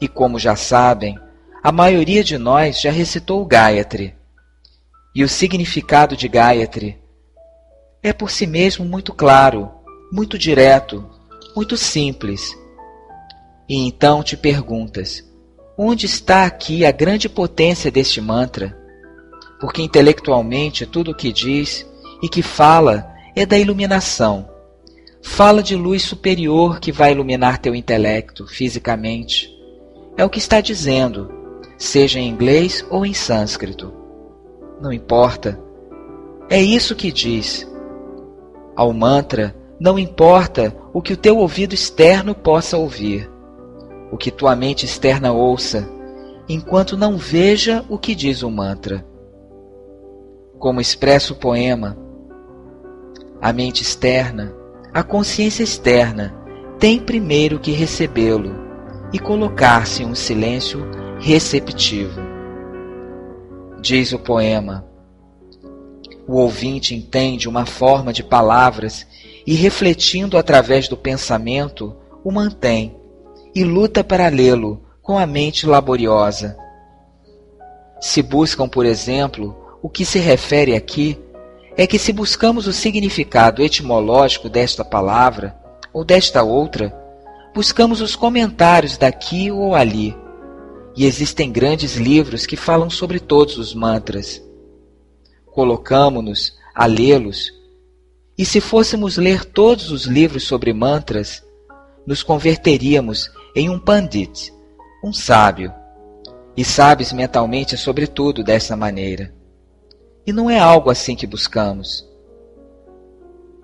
E 0.00 0.06
como 0.08 0.38
já 0.38 0.54
sabem, 0.54 1.18
a 1.62 1.72
maioria 1.72 2.22
de 2.22 2.38
nós 2.38 2.80
já 2.80 2.90
recitou 2.90 3.42
o 3.42 3.46
Gayatri. 3.46 4.14
E 5.14 5.24
o 5.24 5.28
significado 5.28 6.16
de 6.16 6.28
Gayatri 6.28 7.00
é 8.02 8.12
por 8.12 8.30
si 8.30 8.46
mesmo 8.46 8.84
muito 8.84 9.12
claro, 9.12 9.70
muito 10.10 10.36
direto, 10.38 11.04
muito 11.54 11.76
simples. 11.76 12.56
E 13.68 13.86
então 13.86 14.22
te 14.22 14.36
perguntas: 14.36 15.24
onde 15.78 16.06
está 16.06 16.44
aqui 16.44 16.84
a 16.84 16.90
grande 16.90 17.28
potência 17.28 17.90
deste 17.90 18.20
mantra? 18.20 18.76
Porque 19.60 19.82
intelectualmente 19.82 20.86
tudo 20.86 21.12
o 21.12 21.14
que 21.14 21.32
diz 21.32 21.86
e 22.22 22.28
que 22.28 22.42
fala 22.42 23.12
é 23.36 23.44
da 23.46 23.58
iluminação. 23.58 24.48
Fala 25.22 25.62
de 25.62 25.76
luz 25.76 26.02
superior 26.02 26.80
que 26.80 26.90
vai 26.90 27.12
iluminar 27.12 27.58
teu 27.58 27.74
intelecto 27.74 28.46
fisicamente. 28.46 29.54
É 30.16 30.24
o 30.24 30.30
que 30.30 30.38
está 30.38 30.60
dizendo, 30.62 31.30
seja 31.76 32.18
em 32.18 32.28
inglês 32.28 32.84
ou 32.90 33.04
em 33.04 33.12
sânscrito. 33.12 33.92
Não 34.80 34.92
importa. 34.92 35.60
É 36.48 36.60
isso 36.60 36.96
que 36.96 37.12
diz. 37.12 37.70
Ao 38.74 38.92
mantra, 38.94 39.54
não 39.80 39.98
importa 39.98 40.76
o 40.92 41.00
que 41.00 41.14
o 41.14 41.16
teu 41.16 41.38
ouvido 41.38 41.74
externo 41.74 42.34
possa 42.34 42.76
ouvir, 42.76 43.30
o 44.12 44.18
que 44.18 44.30
tua 44.30 44.54
mente 44.54 44.84
externa 44.84 45.32
ouça, 45.32 45.88
enquanto 46.46 46.98
não 46.98 47.16
veja 47.16 47.82
o 47.88 47.96
que 47.96 48.14
diz 48.14 48.42
o 48.42 48.50
mantra. 48.50 49.06
Como 50.58 50.82
expressa 50.82 51.32
o 51.32 51.36
poema, 51.36 51.96
a 53.40 53.54
mente 53.54 53.82
externa, 53.82 54.54
a 54.92 55.02
consciência 55.02 55.62
externa, 55.62 56.36
tem 56.78 57.00
primeiro 57.00 57.58
que 57.58 57.70
recebê-lo 57.70 58.54
e 59.14 59.18
colocar-se 59.18 60.02
em 60.02 60.06
um 60.06 60.14
silêncio 60.14 60.84
receptivo. 61.18 62.20
Diz 63.80 64.12
o 64.12 64.18
poema: 64.18 64.84
o 66.28 66.36
ouvinte 66.36 66.94
entende 66.94 67.48
uma 67.48 67.64
forma 67.64 68.12
de 68.12 68.22
palavras 68.22 69.06
e, 69.46 69.54
refletindo 69.54 70.36
através 70.36 70.88
do 70.88 70.96
pensamento, 70.96 71.96
o 72.22 72.30
mantém 72.30 72.96
e 73.54 73.64
luta 73.64 74.04
para 74.04 74.28
lê-lo 74.28 74.82
com 75.02 75.18
a 75.18 75.26
mente 75.26 75.66
laboriosa. 75.66 76.56
Se 78.00 78.22
buscam, 78.22 78.68
por 78.68 78.86
exemplo, 78.86 79.56
o 79.82 79.88
que 79.88 80.04
se 80.04 80.18
refere 80.18 80.74
aqui 80.74 81.18
é 81.76 81.86
que 81.86 81.98
se 81.98 82.12
buscamos 82.12 82.66
o 82.66 82.72
significado 82.72 83.62
etimológico 83.62 84.48
desta 84.48 84.84
palavra 84.84 85.56
ou 85.92 86.04
desta 86.04 86.42
outra, 86.42 86.94
buscamos 87.54 88.00
os 88.00 88.14
comentários 88.14 88.96
daqui 88.96 89.50
ou 89.50 89.74
ali. 89.74 90.16
E 90.96 91.06
existem 91.06 91.50
grandes 91.50 91.96
livros 91.96 92.46
que 92.46 92.56
falam 92.56 92.90
sobre 92.90 93.20
todos 93.20 93.56
os 93.58 93.74
mantras. 93.74 94.42
Colocamo-nos 95.46 96.52
a 96.74 96.86
lê-los, 96.86 97.52
e 98.40 98.44
se 98.46 98.58
fôssemos 98.58 99.18
ler 99.18 99.44
todos 99.44 99.90
os 99.90 100.06
livros 100.06 100.44
sobre 100.44 100.72
mantras, 100.72 101.44
nos 102.06 102.22
converteríamos 102.22 103.30
em 103.54 103.68
um 103.68 103.78
pandit, 103.78 104.50
um 105.04 105.12
sábio, 105.12 105.70
e 106.56 106.64
sabes 106.64 107.12
mentalmente 107.12 107.76
sobre 107.76 108.06
tudo 108.06 108.42
dessa 108.42 108.74
maneira. 108.74 109.30
E 110.26 110.32
não 110.32 110.48
é 110.48 110.58
algo 110.58 110.88
assim 110.88 111.14
que 111.14 111.26
buscamos. 111.26 112.08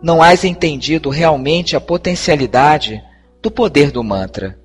Não 0.03 0.23
has 0.23 0.45
entendido 0.45 1.09
realmente 1.09 1.75
a 1.75 1.81
potencialidade 1.81 3.03
do 3.41 3.51
poder 3.51 3.91
do 3.91 4.05
mantra. 4.05 4.61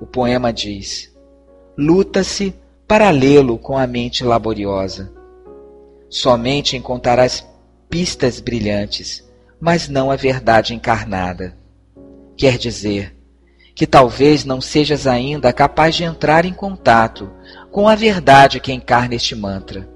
O 0.00 0.06
poema 0.06 0.52
diz: 0.52 1.12
luta-se 1.76 2.54
para 2.86 3.10
lê-lo 3.10 3.58
com 3.58 3.76
a 3.76 3.88
mente 3.88 4.22
laboriosa. 4.22 5.12
Somente 6.08 6.76
encontrarás 6.76 7.44
pistas 7.94 8.40
brilhantes, 8.40 9.24
mas 9.60 9.88
não 9.88 10.10
a 10.10 10.16
verdade 10.16 10.74
encarnada. 10.74 11.56
Quer 12.36 12.58
dizer, 12.58 13.14
que 13.72 13.86
talvez 13.86 14.44
não 14.44 14.60
sejas 14.60 15.06
ainda 15.06 15.52
capaz 15.52 15.94
de 15.94 16.02
entrar 16.02 16.44
em 16.44 16.52
contato 16.52 17.30
com 17.70 17.88
a 17.88 17.94
verdade 17.94 18.58
que 18.58 18.72
encarna 18.72 19.14
este 19.14 19.36
mantra. 19.36 19.88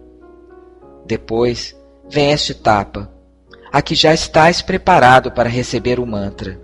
Depois 1.07 1.77
vem 2.09 2.31
esta 2.31 2.53
etapa, 2.53 3.13
a 3.73 3.83
que 3.83 3.97
já 3.97 4.15
estás 4.15 4.63
preparado 4.63 5.33
para 5.33 5.49
receber 5.49 5.99
o 5.99 6.07
mantra. 6.07 6.57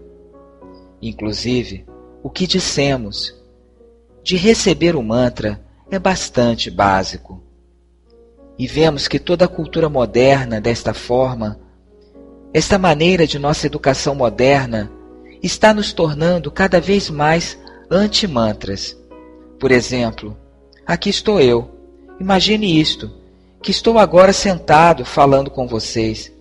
Inclusive, 1.02 1.84
o 2.22 2.30
que 2.30 2.46
dissemos 2.46 3.34
de 4.22 4.36
receber 4.36 4.94
o 4.94 5.02
mantra 5.02 5.60
é 5.90 5.98
bastante 5.98 6.70
básico. 6.70 7.43
E 8.58 8.66
vemos 8.66 9.08
que 9.08 9.18
toda 9.18 9.46
a 9.46 9.48
cultura 9.48 9.88
moderna, 9.88 10.60
desta 10.60 10.94
forma, 10.94 11.58
esta 12.52 12.78
maneira 12.78 13.26
de 13.26 13.38
nossa 13.38 13.66
educação 13.66 14.14
moderna, 14.14 14.90
está 15.42 15.74
nos 15.74 15.92
tornando 15.92 16.50
cada 16.50 16.80
vez 16.80 17.10
mais 17.10 17.58
anti-mantras. 17.90 18.96
Por 19.58 19.72
exemplo, 19.72 20.36
aqui 20.86 21.10
estou 21.10 21.40
eu. 21.40 21.68
Imagine 22.20 22.80
isto 22.80 23.10
que 23.60 23.70
estou 23.70 23.98
agora 23.98 24.32
sentado 24.32 25.04
falando 25.04 25.50
com 25.50 25.66
vocês, 25.66 26.32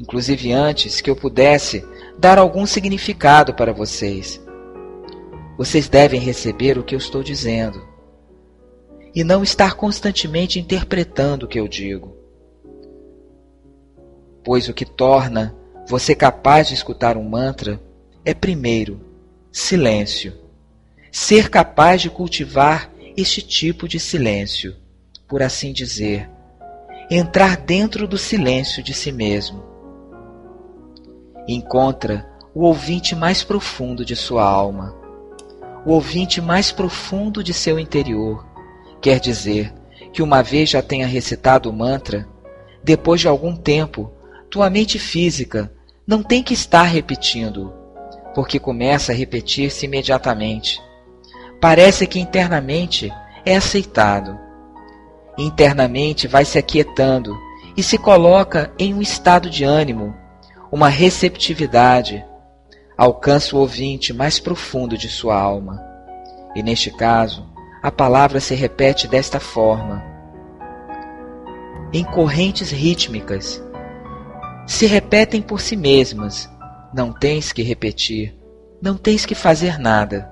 inclusive 0.00 0.52
antes 0.52 1.00
que 1.00 1.10
eu 1.10 1.14
pudesse 1.14 1.84
dar 2.18 2.38
algum 2.38 2.66
significado 2.66 3.54
para 3.54 3.72
vocês. 3.72 4.40
Vocês 5.56 5.88
devem 5.88 6.18
receber 6.18 6.76
o 6.76 6.82
que 6.82 6.94
eu 6.94 6.98
estou 6.98 7.22
dizendo 7.22 7.91
e 9.14 9.22
não 9.22 9.42
estar 9.42 9.74
constantemente 9.74 10.58
interpretando 10.58 11.44
o 11.44 11.48
que 11.48 11.58
eu 11.60 11.68
digo. 11.68 12.16
Pois 14.44 14.68
o 14.68 14.74
que 14.74 14.84
torna 14.84 15.54
você 15.86 16.14
capaz 16.14 16.68
de 16.68 16.74
escutar 16.74 17.16
um 17.16 17.28
mantra 17.28 17.80
é, 18.24 18.32
primeiro, 18.32 19.00
silêncio. 19.50 20.32
Ser 21.10 21.50
capaz 21.50 22.00
de 22.00 22.08
cultivar 22.08 22.90
este 23.16 23.42
tipo 23.42 23.86
de 23.86 24.00
silêncio, 24.00 24.74
por 25.28 25.42
assim 25.42 25.72
dizer, 25.72 26.30
entrar 27.10 27.56
dentro 27.56 28.08
do 28.08 28.16
silêncio 28.16 28.82
de 28.82 28.94
si 28.94 29.12
mesmo. 29.12 29.62
Encontra 31.46 32.26
o 32.54 32.62
ouvinte 32.62 33.14
mais 33.14 33.42
profundo 33.42 34.04
de 34.04 34.16
sua 34.16 34.44
alma, 34.44 34.94
o 35.84 35.92
ouvinte 35.92 36.40
mais 36.40 36.72
profundo 36.72 37.42
de 37.42 37.52
seu 37.52 37.78
interior. 37.78 38.46
Quer 39.02 39.20
dizer 39.20 39.70
que 40.12 40.22
uma 40.22 40.42
vez 40.42 40.70
já 40.70 40.80
tenha 40.80 41.06
recitado 41.06 41.68
o 41.68 41.72
mantra, 41.72 42.26
depois 42.82 43.20
de 43.20 43.28
algum 43.28 43.54
tempo, 43.54 44.10
tua 44.48 44.70
mente 44.70 44.98
física 44.98 45.70
não 46.06 46.22
tem 46.22 46.42
que 46.42 46.54
estar 46.54 46.84
repetindo, 46.84 47.74
porque 48.34 48.58
começa 48.58 49.12
a 49.12 49.14
repetir-se 49.14 49.84
imediatamente. 49.84 50.80
Parece 51.60 52.06
que 52.06 52.18
internamente 52.18 53.12
é 53.44 53.56
aceitado 53.56 54.38
internamente 55.38 56.28
vai 56.28 56.44
se 56.44 56.58
aquietando 56.58 57.38
e 57.76 57.82
se 57.82 57.96
coloca 57.96 58.72
em 58.78 58.94
um 58.94 59.00
estado 59.00 59.48
de 59.48 59.64
ânimo, 59.64 60.14
uma 60.70 60.88
receptividade, 60.88 62.24
alcança 62.96 63.56
o 63.56 63.60
ouvinte 63.60 64.12
mais 64.12 64.38
profundo 64.38 64.96
de 64.96 65.08
sua 65.08 65.38
alma. 65.38 65.82
E 66.54 66.62
neste 66.62 66.90
caso, 66.90 67.46
a 67.82 67.90
palavra 67.90 68.40
se 68.40 68.54
repete 68.54 69.08
desta 69.08 69.40
forma, 69.40 70.02
em 71.92 72.04
correntes 72.04 72.70
rítmicas. 72.70 73.62
Se 74.66 74.86
repetem 74.86 75.42
por 75.42 75.60
si 75.60 75.76
mesmas, 75.76 76.48
não 76.94 77.12
tens 77.12 77.52
que 77.52 77.62
repetir, 77.62 78.34
não 78.80 78.96
tens 78.96 79.26
que 79.26 79.34
fazer 79.34 79.78
nada 79.78 80.31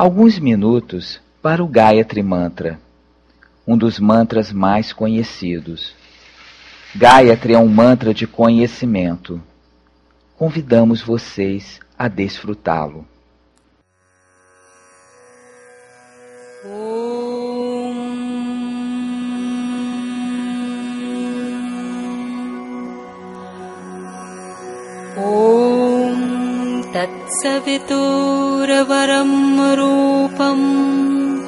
Alguns 0.00 0.38
minutos 0.38 1.20
para 1.42 1.62
o 1.62 1.68
Gayatri 1.68 2.22
Mantra, 2.22 2.80
um 3.66 3.76
dos 3.76 4.00
mantras 4.00 4.50
mais 4.50 4.94
conhecidos. 4.94 5.94
Gayatri 6.96 7.52
é 7.52 7.58
um 7.58 7.68
mantra 7.68 8.14
de 8.14 8.26
conhecimento. 8.26 9.38
Convidamos 10.38 11.02
vocês 11.02 11.80
a 11.98 12.08
desfrutá-lo. 12.08 13.04
तत्सवितुरवरं 28.70 29.74
रूपम्। 29.74 31.44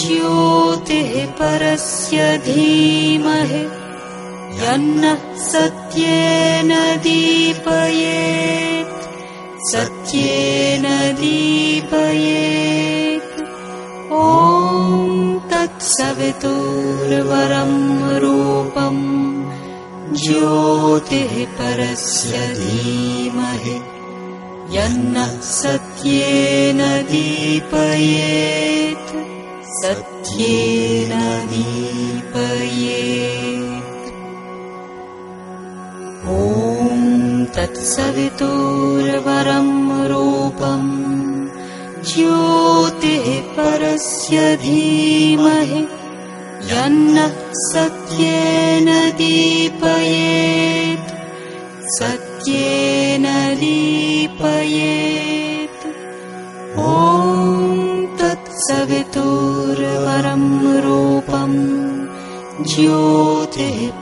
ज्योतिः 0.00 1.12
परस्य 1.38 2.18
धीमहि 2.46 3.62
यन्नः 4.62 5.22
सत्येन 5.50 6.70
दीपयेत् 7.04 9.04
सत्येन 9.70 10.84
दीपयेत्। 11.20 13.32
ॐ 14.20 14.22
तत्सवितुर्वरं 15.52 16.44
रूपम् 18.24 19.04
ज्योतिः 20.22 21.34
परस्य 21.58 22.32
धीमहि 22.58 23.76
यन्नः 24.76 25.32
सत्येन 25.52 26.80
दीपयेत् 27.10 29.10
ॐ 36.30 36.98
तत्सवितुर्वरं 37.56 39.68
रूपम् 40.10 40.90
ज्योतिः 42.10 43.26
परस्य 43.56 44.36
धीमहि 44.64 45.80
यन्नः 46.72 47.34
सत्येन 47.70 48.88
दीपयेत् 49.20 51.14
सत्येन 51.98 53.26
दीपयेत् 53.62 55.82
ॐ 56.92 57.34
तत्सवितुर्वरं 58.20 59.35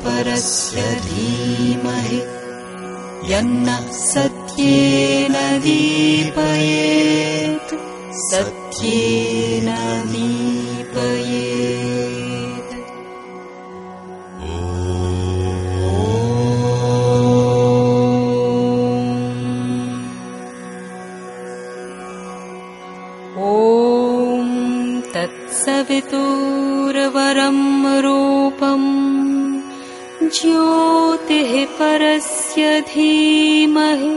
परस्य 0.05 0.83
धीमहि 1.07 2.21
यन्नः 3.31 3.91
सत्येन 3.97 5.35
दीपयेत् 5.65 7.75
सत्येन 8.29 9.69
दीपयेत् 10.13 10.54
ज्योतिः 30.55 31.67
परस्य 31.67 32.81
धीमहि 32.81 34.13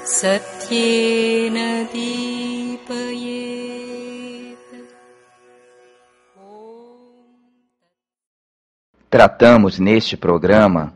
सत्येन 0.07 1.57
Tratamos 9.11 9.81
neste 9.81 10.17
programa 10.17 10.93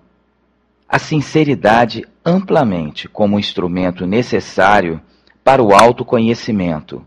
a 0.88 0.98
sinceridade 1.00 2.06
amplamente 2.24 3.08
como 3.08 3.40
instrumento 3.40 4.06
necessário 4.06 5.00
para 5.42 5.60
o 5.60 5.74
autoconhecimento, 5.74 7.04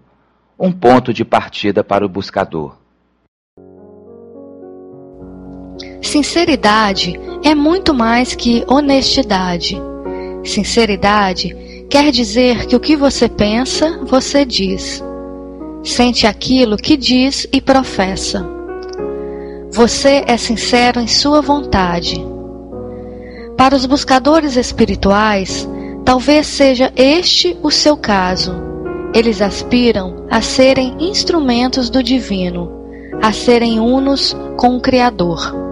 um 0.59 0.69
ponto 0.69 1.13
de 1.13 1.23
partida 1.23 1.81
para 1.81 2.05
o 2.05 2.09
buscador. 2.09 2.86
Sinceridade 6.01 7.19
é 7.43 7.53
muito 7.53 7.93
mais 7.93 8.35
que 8.35 8.63
honestidade. 8.67 9.79
Sinceridade 10.43 11.55
quer 11.89 12.11
dizer 12.11 12.65
que 12.65 12.75
o 12.75 12.79
que 12.79 12.95
você 12.95 13.27
pensa, 13.27 13.99
você 14.03 14.45
diz. 14.45 15.03
Sente 15.83 16.27
aquilo 16.27 16.77
que 16.77 16.97
diz 16.97 17.47
e 17.51 17.61
professa. 17.61 18.45
Você 19.71 20.23
é 20.27 20.37
sincero 20.37 20.99
em 20.99 21.07
sua 21.07 21.41
vontade 21.41 22.37
para 23.57 23.75
os 23.75 23.87
buscadores 23.87 24.55
espirituais, 24.55 25.67
talvez 26.05 26.45
seja 26.45 26.93
este 26.95 27.57
o 27.63 27.71
seu 27.71 27.97
caso. 27.97 28.53
Eles 29.15 29.41
aspiram 29.41 30.27
a 30.29 30.41
serem 30.41 30.95
instrumentos 30.99 31.89
do 31.89 32.03
divino, 32.03 32.71
a 33.21 33.33
serem 33.33 33.79
unos 33.79 34.37
com 34.57 34.77
o 34.77 34.79
Criador. 34.79 35.66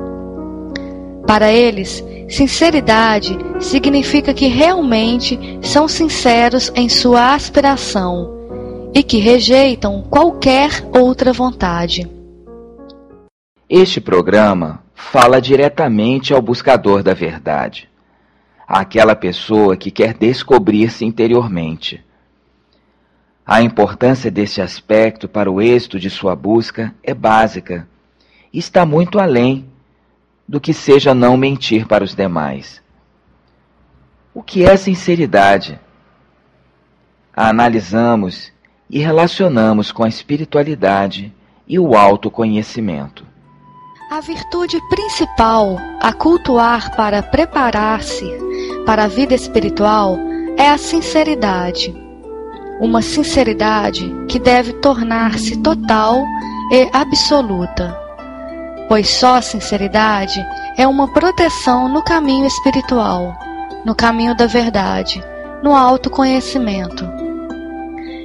Para 1.27 1.51
eles, 1.51 2.03
sinceridade 2.29 3.38
significa 3.59 4.33
que 4.33 4.47
realmente 4.47 5.39
são 5.61 5.88
sinceros 5.88 6.71
em 6.75 6.88
sua 6.88 7.33
aspiração 7.33 8.91
e 8.93 9.01
que 9.01 9.17
rejeitam 9.17 10.03
qualquer 10.03 10.88
outra 10.93 11.33
vontade. 11.33 12.07
Este 13.67 13.99
programa 13.99 14.83
fala 14.93 15.41
diretamente 15.41 16.31
ao 16.31 16.41
buscador 16.41 17.01
da 17.01 17.13
verdade, 17.13 17.89
àquela 18.67 19.15
pessoa 19.15 19.75
que 19.75 19.89
quer 19.89 20.13
descobrir-se 20.13 21.03
interiormente. 21.03 22.03
A 23.43 23.63
importância 23.63 24.29
deste 24.29 24.61
aspecto 24.61 25.27
para 25.27 25.51
o 25.51 25.59
êxito 25.59 25.99
de 25.99 26.09
sua 26.09 26.35
busca 26.35 26.93
é 27.03 27.13
básica 27.13 27.88
e 28.53 28.59
está 28.59 28.85
muito 28.85 29.19
além 29.19 29.65
do 30.47 30.60
que 30.60 30.73
seja 30.73 31.13
não 31.13 31.36
mentir 31.36 31.88
para 31.88 32.03
os 32.03 32.13
demais. 32.13 32.81
O 34.34 34.43
que 34.43 34.63
é 34.63 34.75
sinceridade? 34.77 35.79
A 37.36 37.49
analisamos 37.49 38.51
e 38.89 38.99
relacionamos 38.99 39.91
com 39.91 40.03
a 40.03 40.08
espiritualidade 40.08 41.34
e 41.67 41.79
o 41.79 41.95
autoconhecimento. 41.95 43.25
A 44.12 44.21
virtude 44.21 44.79
principal 44.88 45.77
a 45.99 46.13
cultuar 46.13 46.95
para 46.95 47.23
preparar-se 47.23 48.29
para 48.86 49.05
a 49.05 49.08
vida 49.08 49.34
espiritual 49.34 50.17
é 50.58 50.69
a 50.69 50.77
sinceridade. 50.77 51.93
Uma 52.79 53.01
sinceridade 53.01 54.13
que 54.29 54.38
deve 54.38 54.73
tornar-se 54.73 55.58
total 55.58 56.23
e 56.71 56.89
absoluta, 56.93 57.97
pois 58.88 59.10
só 59.10 59.36
a 59.36 59.41
sinceridade 59.41 60.45
é 60.78 60.88
uma 60.88 61.12
proteção 61.12 61.89
no 61.89 62.04
caminho 62.04 62.45
espiritual, 62.45 63.36
no 63.84 63.95
caminho 63.95 64.36
da 64.36 64.48
verdade, 64.48 65.24
no 65.63 65.74
autoconhecimento. 65.74 67.06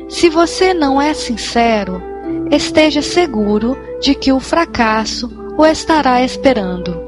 Se 0.09 0.29
você 0.29 0.75
não 0.75 1.01
é 1.01 1.14
sincero, 1.14 2.03
esteja 2.51 3.01
seguro 3.01 3.77
de 4.01 4.14
que 4.14 4.33
o 4.33 4.40
fracasso 4.40 5.31
o 5.57 5.64
estará 5.64 6.23
esperando. 6.23 7.01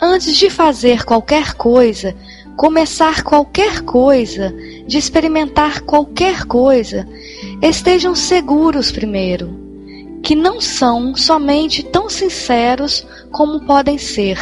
Antes 0.00 0.36
de 0.36 0.50
fazer 0.50 1.04
qualquer 1.04 1.54
coisa, 1.54 2.14
começar 2.56 3.22
qualquer 3.22 3.80
coisa, 3.80 4.54
de 4.86 4.98
experimentar 4.98 5.80
qualquer 5.80 6.44
coisa, 6.44 7.08
estejam 7.62 8.14
seguros 8.14 8.92
primeiro, 8.92 9.63
que 10.24 10.34
não 10.34 10.58
são 10.60 11.14
somente 11.14 11.82
tão 11.82 12.08
sinceros 12.08 13.06
como 13.30 13.66
podem 13.66 13.98
ser, 13.98 14.38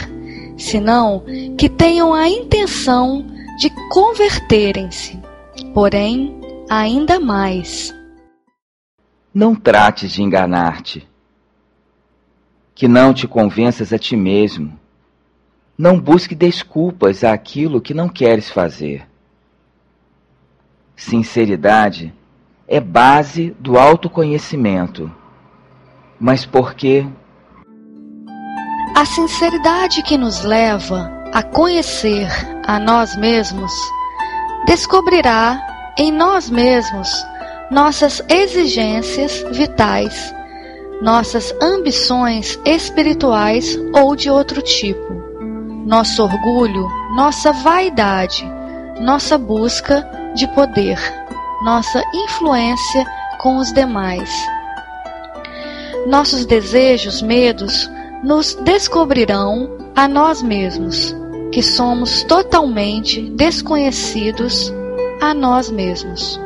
senão 0.56 1.24
que 1.58 1.68
tenham 1.68 2.14
a 2.14 2.28
intenção 2.28 3.26
de 3.58 3.68
converterem-se, 3.90 5.18
porém, 5.74 6.40
ainda 6.70 7.18
mais. 7.18 7.92
Não 9.34 9.56
trates 9.56 10.12
de 10.12 10.22
enganar-te 10.22 11.08
que 12.74 12.86
não 12.86 13.12
te 13.12 13.26
convenças 13.26 13.92
a 13.92 13.98
ti 13.98 14.16
mesmo. 14.16 14.78
Não 15.76 16.00
busque 16.00 16.34
desculpas 16.34 17.24
àquilo 17.24 17.80
que 17.80 17.92
não 17.92 18.08
queres 18.08 18.50
fazer. 18.50 19.06
Sinceridade 20.94 22.14
é 22.68 22.78
base 22.78 23.54
do 23.58 23.78
autoconhecimento. 23.78 25.10
Mas 26.22 26.46
por 26.46 26.74
quê? 26.74 27.04
A 28.96 29.04
sinceridade 29.04 30.02
que 30.02 30.16
nos 30.16 30.42
leva 30.42 31.12
a 31.34 31.42
conhecer 31.42 32.28
a 32.66 32.78
nós 32.78 33.16
mesmos 33.16 33.72
descobrirá 34.66 35.92
em 35.98 36.10
nós 36.10 36.48
mesmos 36.48 37.10
nossas 37.70 38.22
exigências 38.30 39.44
vitais 39.50 40.32
nossas 41.02 41.52
ambições 41.60 42.56
espirituais 42.64 43.76
ou 43.92 44.14
de 44.14 44.30
outro 44.30 44.62
tipo, 44.62 45.12
nosso 45.84 46.22
orgulho, 46.22 46.88
nossa 47.16 47.52
vaidade, 47.52 48.48
nossa 49.00 49.36
busca 49.36 50.08
de 50.36 50.46
poder, 50.54 50.96
nossa 51.64 52.00
influência 52.14 53.04
com 53.40 53.56
os 53.56 53.72
demais. 53.72 54.30
Nossos 56.06 56.44
desejos, 56.44 57.22
medos, 57.22 57.88
nos 58.24 58.54
descobrirão 58.54 59.78
a 59.94 60.08
nós 60.08 60.42
mesmos, 60.42 61.14
que 61.52 61.62
somos 61.62 62.22
totalmente 62.24 63.30
desconhecidos 63.30 64.72
a 65.20 65.32
nós 65.32 65.70
mesmos. 65.70 66.40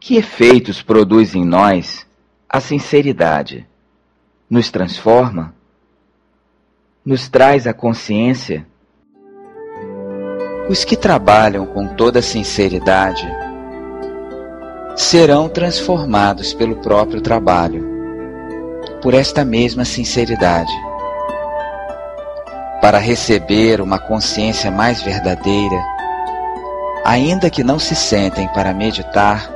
Que 0.00 0.16
efeitos 0.16 0.82
produz 0.82 1.34
em 1.34 1.44
nós 1.44 2.06
a 2.48 2.60
sinceridade 2.60 3.66
nos 4.50 4.70
transforma, 4.70 5.54
nos 7.04 7.28
traz 7.28 7.66
a 7.66 7.72
consciência. 7.72 8.66
Os 10.68 10.84
que 10.84 10.96
trabalham 10.96 11.66
com 11.66 11.86
toda 11.86 12.22
sinceridade 12.22 13.26
serão 14.96 15.48
transformados 15.48 16.54
pelo 16.54 16.76
próprio 16.76 17.20
trabalho, 17.20 17.84
por 19.02 19.14
esta 19.14 19.44
mesma 19.44 19.84
sinceridade, 19.84 20.72
para 22.80 22.98
receber 22.98 23.80
uma 23.80 23.98
consciência 23.98 24.70
mais 24.70 25.02
verdadeira, 25.02 25.82
ainda 27.04 27.50
que 27.50 27.64
não 27.64 27.78
se 27.78 27.94
sentem 27.94 28.46
para 28.48 28.72
meditar 28.72 29.54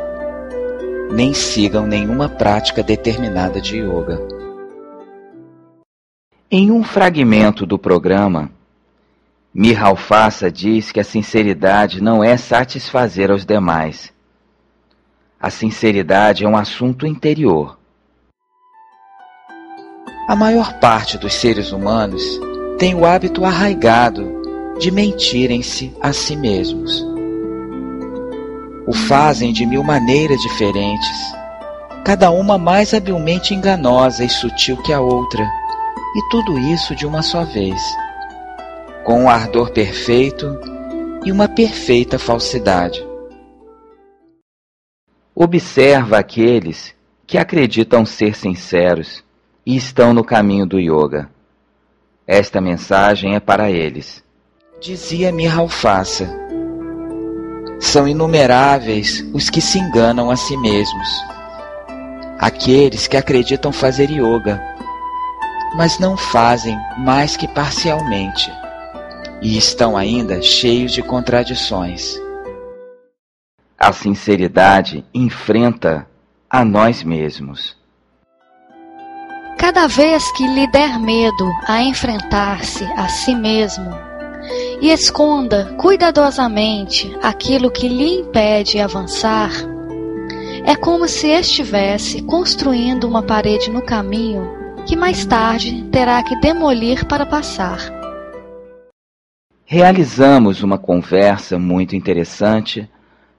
nem 1.10 1.32
sigam 1.32 1.86
nenhuma 1.86 2.28
prática 2.28 2.82
determinada 2.82 3.60
de 3.60 3.78
yoga. 3.78 4.20
Em 6.50 6.70
um 6.70 6.82
fragmento 6.82 7.64
do 7.66 7.78
programa, 7.78 8.50
Mihal 9.52 9.96
Fassa 9.96 10.50
diz 10.50 10.92
que 10.92 11.00
a 11.00 11.04
sinceridade 11.04 12.02
não 12.02 12.22
é 12.22 12.36
satisfazer 12.36 13.30
aos 13.30 13.44
demais. 13.44 14.12
A 15.40 15.50
sinceridade 15.50 16.44
é 16.44 16.48
um 16.48 16.56
assunto 16.56 17.06
interior. 17.06 17.78
A 20.28 20.36
maior 20.36 20.74
parte 20.80 21.16
dos 21.16 21.34
seres 21.34 21.72
humanos 21.72 22.22
tem 22.78 22.94
o 22.94 23.06
hábito 23.06 23.44
arraigado 23.44 24.76
de 24.78 24.90
mentirem-se 24.90 25.92
a 26.00 26.12
si 26.12 26.36
mesmos 26.36 27.08
o 28.88 28.92
fazem 28.94 29.52
de 29.52 29.66
mil 29.66 29.84
maneiras 29.84 30.40
diferentes, 30.40 31.34
cada 32.02 32.30
uma 32.30 32.56
mais 32.56 32.94
habilmente 32.94 33.52
enganosa 33.52 34.24
e 34.24 34.30
sutil 34.30 34.78
que 34.78 34.94
a 34.94 35.00
outra, 35.00 35.46
e 36.16 36.30
tudo 36.30 36.58
isso 36.58 36.96
de 36.96 37.04
uma 37.04 37.20
só 37.20 37.44
vez, 37.44 37.78
com 39.04 39.24
um 39.24 39.28
ardor 39.28 39.72
perfeito 39.72 40.58
e 41.22 41.30
uma 41.30 41.46
perfeita 41.46 42.18
falsidade. 42.18 43.06
Observa 45.40 46.18
aqueles 46.18 46.96
que 47.24 47.38
acreditam 47.38 48.04
ser 48.04 48.34
sinceros 48.34 49.22
e 49.64 49.76
estão 49.76 50.12
no 50.12 50.24
caminho 50.24 50.66
do 50.66 50.80
yoga. 50.80 51.30
Esta 52.26 52.60
mensagem 52.60 53.36
é 53.36 53.38
para 53.38 53.70
eles. 53.70 54.20
Dizia 54.80 55.30
Mihalfasa 55.30 56.28
são 57.78 58.08
inumeráveis 58.08 59.24
os 59.32 59.48
que 59.48 59.60
se 59.60 59.78
enganam 59.78 60.28
a 60.28 60.34
si 60.34 60.56
mesmos. 60.56 61.08
Aqueles 62.40 63.06
que 63.06 63.16
acreditam 63.16 63.70
fazer 63.70 64.10
yoga, 64.10 64.60
mas 65.76 66.00
não 66.00 66.16
fazem 66.16 66.76
mais 66.98 67.36
que 67.36 67.46
parcialmente 67.46 68.52
e 69.40 69.56
estão 69.56 69.96
ainda 69.96 70.42
cheios 70.42 70.90
de 70.90 71.00
contradições. 71.00 72.20
A 73.80 73.92
sinceridade 73.92 75.04
enfrenta 75.14 76.04
a 76.50 76.64
nós 76.64 77.04
mesmos. 77.04 77.76
Cada 79.56 79.86
vez 79.86 80.32
que 80.32 80.44
lhe 80.48 80.66
der 80.72 80.98
medo 80.98 81.48
a 81.64 81.80
enfrentar-se 81.80 82.84
a 82.96 83.06
si 83.08 83.36
mesmo, 83.36 83.88
e 84.80 84.90
esconda 84.90 85.76
cuidadosamente 85.78 87.16
aquilo 87.22 87.70
que 87.70 87.88
lhe 87.88 88.20
impede 88.20 88.80
avançar, 88.80 89.52
é 90.64 90.74
como 90.74 91.06
se 91.06 91.28
estivesse 91.28 92.22
construindo 92.22 93.04
uma 93.04 93.22
parede 93.22 93.70
no 93.70 93.80
caminho 93.80 94.58
que 94.86 94.96
mais 94.96 95.24
tarde 95.24 95.84
terá 95.92 96.20
que 96.24 96.34
demolir 96.40 97.04
para 97.06 97.24
passar. 97.24 97.78
Realizamos 99.64 100.64
uma 100.64 100.78
conversa 100.78 101.58
muito 101.60 101.94
interessante 101.94 102.90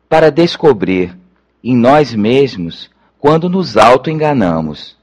para 0.09 0.31
descobrir 0.31 1.15
em 1.63 1.77
nós 1.77 2.15
mesmos 2.15 2.89
quando 3.19 3.47
nos 3.47 3.77
auto-enganamos. 3.77 4.97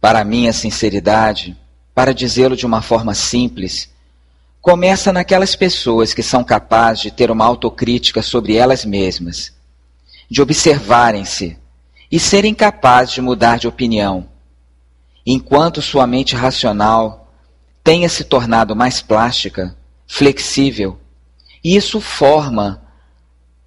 Para 0.00 0.24
mim, 0.24 0.48
a 0.48 0.52
sinceridade, 0.52 1.56
para 1.94 2.12
dizê-lo 2.12 2.56
de 2.56 2.66
uma 2.66 2.82
forma 2.82 3.14
simples, 3.14 3.88
começa 4.60 5.12
naquelas 5.12 5.54
pessoas 5.54 6.12
que 6.12 6.24
são 6.24 6.42
capazes 6.42 7.02
de 7.04 7.10
ter 7.12 7.30
uma 7.30 7.44
autocrítica 7.44 8.20
sobre 8.20 8.56
elas 8.56 8.84
mesmas, 8.84 9.54
de 10.28 10.42
observarem-se 10.42 11.56
e 12.10 12.18
serem 12.18 12.54
capazes 12.54 13.14
de 13.14 13.20
mudar 13.20 13.58
de 13.58 13.68
opinião, 13.68 14.28
enquanto 15.24 15.80
sua 15.80 16.06
mente 16.06 16.34
racional 16.34 17.32
tenha 17.84 18.08
se 18.08 18.24
tornado 18.24 18.74
mais 18.74 19.00
plástica, 19.00 19.76
flexível, 20.06 20.98
e 21.62 21.76
isso 21.76 22.00
forma 22.00 22.87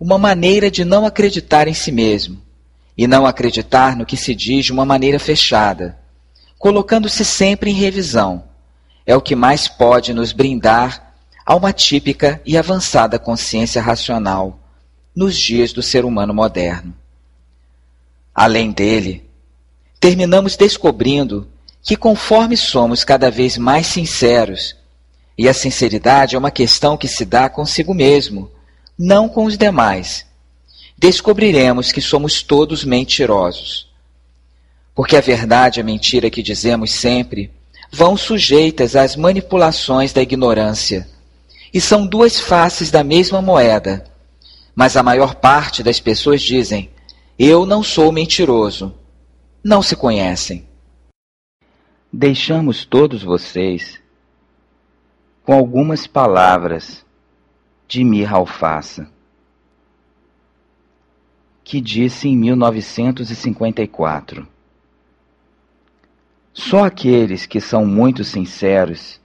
uma 0.02 0.18
maneira 0.18 0.72
de 0.72 0.84
não 0.84 1.06
acreditar 1.06 1.68
em 1.68 1.76
si 1.76 1.92
mesmo 1.92 2.42
e 2.98 3.06
não 3.06 3.24
acreditar 3.24 3.96
no 3.96 4.04
que 4.04 4.18
se 4.18 4.34
diz 4.34 4.66
de 4.66 4.72
uma 4.72 4.84
maneira 4.84 5.20
fechada, 5.20 5.96
colocando-se 6.58 7.24
sempre 7.24 7.70
em 7.70 7.76
revisão. 7.76 8.46
É 9.06 9.16
o 9.16 9.22
que 9.22 9.36
mais 9.36 9.68
pode 9.68 10.12
nos 10.12 10.32
brindar 10.32 11.14
a 11.46 11.56
uma 11.56 11.72
típica 11.72 12.42
e 12.44 12.58
avançada 12.58 13.20
consciência 13.20 13.80
racional 13.80 14.60
nos 15.16 15.38
dias 15.38 15.72
do 15.72 15.84
ser 15.84 16.04
humano 16.04 16.34
moderno. 16.34 16.96
Além 18.34 18.72
dele, 18.72 19.30
terminamos 20.00 20.56
descobrindo 20.56 21.48
que, 21.84 21.96
conforme 21.96 22.58
somos 22.58 23.04
cada 23.04 23.30
vez 23.30 23.56
mais 23.56 23.86
sinceros, 23.86 24.76
e 25.38 25.48
a 25.48 25.54
sinceridade 25.54 26.36
é 26.36 26.40
uma 26.40 26.50
questão 26.50 26.98
que 26.98 27.08
se 27.08 27.24
dá 27.24 27.48
consigo 27.48 27.94
mesmo, 27.94 28.50
não 28.98 29.28
com 29.28 29.46
os 29.46 29.58
demais, 29.58 30.26
descobriremos 30.98 31.92
que 31.92 32.02
somos 32.02 32.44
todos 32.44 32.84
mentirosos. 32.84 33.90
Porque 34.94 35.16
a 35.16 35.22
verdade 35.22 35.80
e 35.80 35.82
a 35.82 35.84
mentira 35.84 36.30
que 36.30 36.44
dizemos 36.44 36.92
sempre 36.92 37.52
vão 37.92 38.16
sujeitas 38.16 38.96
às 38.96 39.16
manipulações 39.16 40.14
da 40.14 40.22
ignorância, 40.22 41.08
e 41.74 41.80
são 41.80 42.06
duas 42.06 42.40
faces 42.40 42.92
da 42.92 43.04
mesma 43.04 43.42
moeda. 43.42 44.06
Mas 44.76 44.96
a 44.96 45.04
maior 45.04 45.36
parte 45.36 45.84
das 45.84 46.00
pessoas 46.00 46.42
dizem: 46.42 46.90
Eu 47.38 47.66
não 47.66 47.84
sou 47.84 48.12
mentiroso. 48.12 48.94
Não 49.64 49.82
se 49.82 49.96
conhecem. 49.96 50.68
Deixamos 52.12 52.84
todos 52.84 53.24
vocês 53.24 54.02
com 55.44 55.54
algumas 55.54 56.08
palavras 56.08 57.06
de 57.92 58.04
Mir 58.06 58.34
Alfaça, 58.34 59.10
que 61.62 61.82
disse 61.82 62.30
em 62.30 62.38
1954: 62.38 64.48
Só 66.54 66.86
aqueles 66.86 67.46
que 67.46 67.60
são 67.60 67.86
muito 67.86 68.24
sinceros 68.24 69.20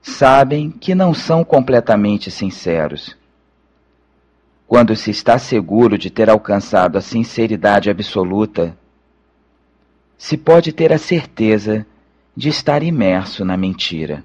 sabem 0.00 0.70
que 0.70 0.94
não 0.94 1.12
são 1.12 1.44
completamente 1.44 2.30
sinceros. 2.30 3.14
Quando 4.66 4.96
se 4.96 5.10
está 5.10 5.38
seguro 5.38 5.98
de 5.98 6.08
ter 6.08 6.30
alcançado 6.30 6.96
a 6.96 7.02
sinceridade 7.02 7.90
absoluta, 7.90 8.74
se 10.16 10.38
pode 10.38 10.72
ter 10.72 10.90
a 10.90 10.96
certeza 10.96 11.86
de 12.34 12.48
estar 12.48 12.82
imerso 12.82 13.44
na 13.44 13.58
mentira. 13.58 14.24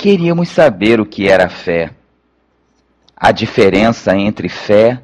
Queríamos 0.00 0.48
saber 0.48 0.98
o 0.98 1.04
que 1.04 1.28
era 1.28 1.50
fé, 1.50 1.90
a 3.14 3.30
diferença 3.30 4.16
entre 4.16 4.48
fé, 4.48 4.98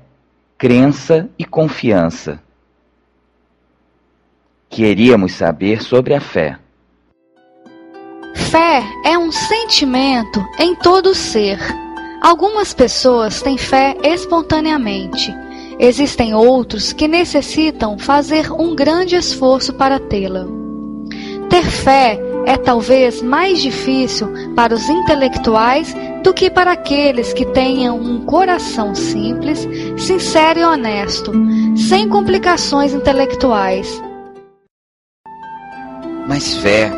crença 0.56 1.28
e 1.38 1.44
confiança. 1.44 2.42
Queríamos 4.70 5.34
saber 5.34 5.82
sobre 5.82 6.14
a 6.14 6.20
fé. 6.20 6.58
Fé 8.50 8.82
é 9.04 9.18
um 9.18 9.30
sentimento 9.30 10.42
em 10.58 10.74
todo 10.74 11.14
ser. 11.14 11.58
Algumas 12.22 12.72
pessoas 12.72 13.42
têm 13.42 13.58
fé 13.58 13.98
espontaneamente. 14.02 15.30
Existem 15.78 16.34
outros 16.34 16.94
que 16.94 17.06
necessitam 17.06 17.98
fazer 17.98 18.50
um 18.50 18.74
grande 18.74 19.14
esforço 19.14 19.74
para 19.74 20.00
tê-la. 20.00 20.46
Ter 21.50 21.66
fé 21.66 22.25
é 22.46 22.56
talvez 22.56 23.20
mais 23.20 23.60
difícil 23.60 24.28
para 24.54 24.72
os 24.72 24.88
intelectuais 24.88 25.92
do 26.22 26.32
que 26.32 26.48
para 26.48 26.72
aqueles 26.72 27.32
que 27.32 27.44
tenham 27.46 27.98
um 27.98 28.24
coração 28.24 28.94
simples, 28.94 29.66
sincero 29.98 30.60
e 30.60 30.64
honesto, 30.64 31.32
sem 31.88 32.08
complicações 32.08 32.94
intelectuais. 32.94 34.00
Mas 36.28 36.54
fé 36.58 36.90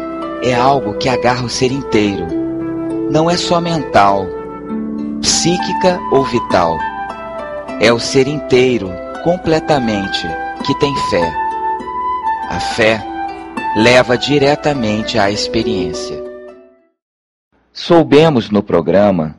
é 0.42 0.54
algo 0.54 0.98
que 0.98 1.08
agarra 1.08 1.44
o 1.46 1.50
ser 1.50 1.72
inteiro. 1.72 2.26
Não 3.10 3.30
é 3.30 3.36
só 3.36 3.58
mental, 3.58 4.26
psíquica 5.22 5.98
ou 6.12 6.24
vital. 6.24 6.76
É 7.80 7.90
o 7.90 7.98
ser 7.98 8.28
inteiro, 8.28 8.90
completamente, 9.24 10.26
que 10.66 10.78
tem 10.78 10.94
fé. 11.10 11.32
A 12.50 12.60
fé 12.60 13.07
leva 13.78 14.18
diretamente 14.18 15.20
à 15.20 15.30
experiência. 15.30 16.20
Soubemos 17.72 18.50
no 18.50 18.60
programa 18.60 19.36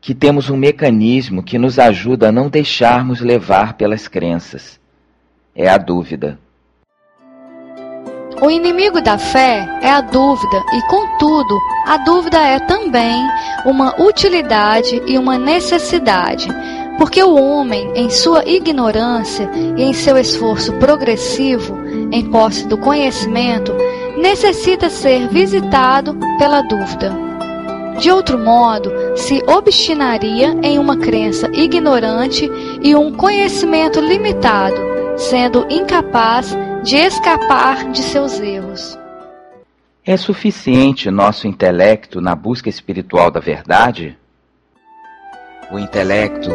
que 0.00 0.14
temos 0.14 0.48
um 0.48 0.56
mecanismo 0.56 1.42
que 1.42 1.58
nos 1.58 1.76
ajuda 1.76 2.28
a 2.28 2.32
não 2.32 2.48
deixarmos 2.48 3.20
levar 3.20 3.74
pelas 3.74 4.06
crenças. 4.06 4.78
É 5.56 5.68
a 5.68 5.76
dúvida. 5.76 6.38
O 8.40 8.48
inimigo 8.48 9.00
da 9.00 9.18
fé 9.18 9.68
é 9.82 9.90
a 9.90 10.00
dúvida, 10.00 10.62
e 10.72 10.82
contudo, 10.82 11.58
a 11.88 11.96
dúvida 11.96 12.38
é 12.38 12.60
também 12.60 13.20
uma 13.66 14.00
utilidade 14.00 15.02
e 15.04 15.18
uma 15.18 15.36
necessidade, 15.36 16.46
porque 16.96 17.20
o 17.24 17.34
homem, 17.34 17.90
em 17.96 18.08
sua 18.08 18.48
ignorância 18.48 19.50
e 19.76 19.82
em 19.82 19.92
seu 19.92 20.16
esforço 20.16 20.72
progressivo 20.74 21.79
em 22.12 22.30
posse 22.30 22.66
do 22.66 22.78
conhecimento, 22.78 23.72
necessita 24.16 24.88
ser 24.90 25.28
visitado 25.28 26.16
pela 26.38 26.62
dúvida. 26.62 27.30
De 27.98 28.10
outro 28.10 28.38
modo, 28.38 28.90
se 29.16 29.42
obstinaria 29.46 30.56
em 30.62 30.78
uma 30.78 30.96
crença 30.96 31.50
ignorante 31.52 32.50
e 32.82 32.94
um 32.94 33.12
conhecimento 33.12 34.00
limitado, 34.00 34.76
sendo 35.16 35.66
incapaz 35.68 36.56
de 36.82 36.96
escapar 36.96 37.90
de 37.90 38.02
seus 38.02 38.40
erros. 38.40 38.98
É 40.04 40.16
suficiente 40.16 41.10
nosso 41.10 41.46
intelecto 41.46 42.20
na 42.20 42.34
busca 42.34 42.70
espiritual 42.70 43.30
da 43.30 43.38
verdade? 43.38 44.16
O 45.70 45.78
intelecto 45.78 46.50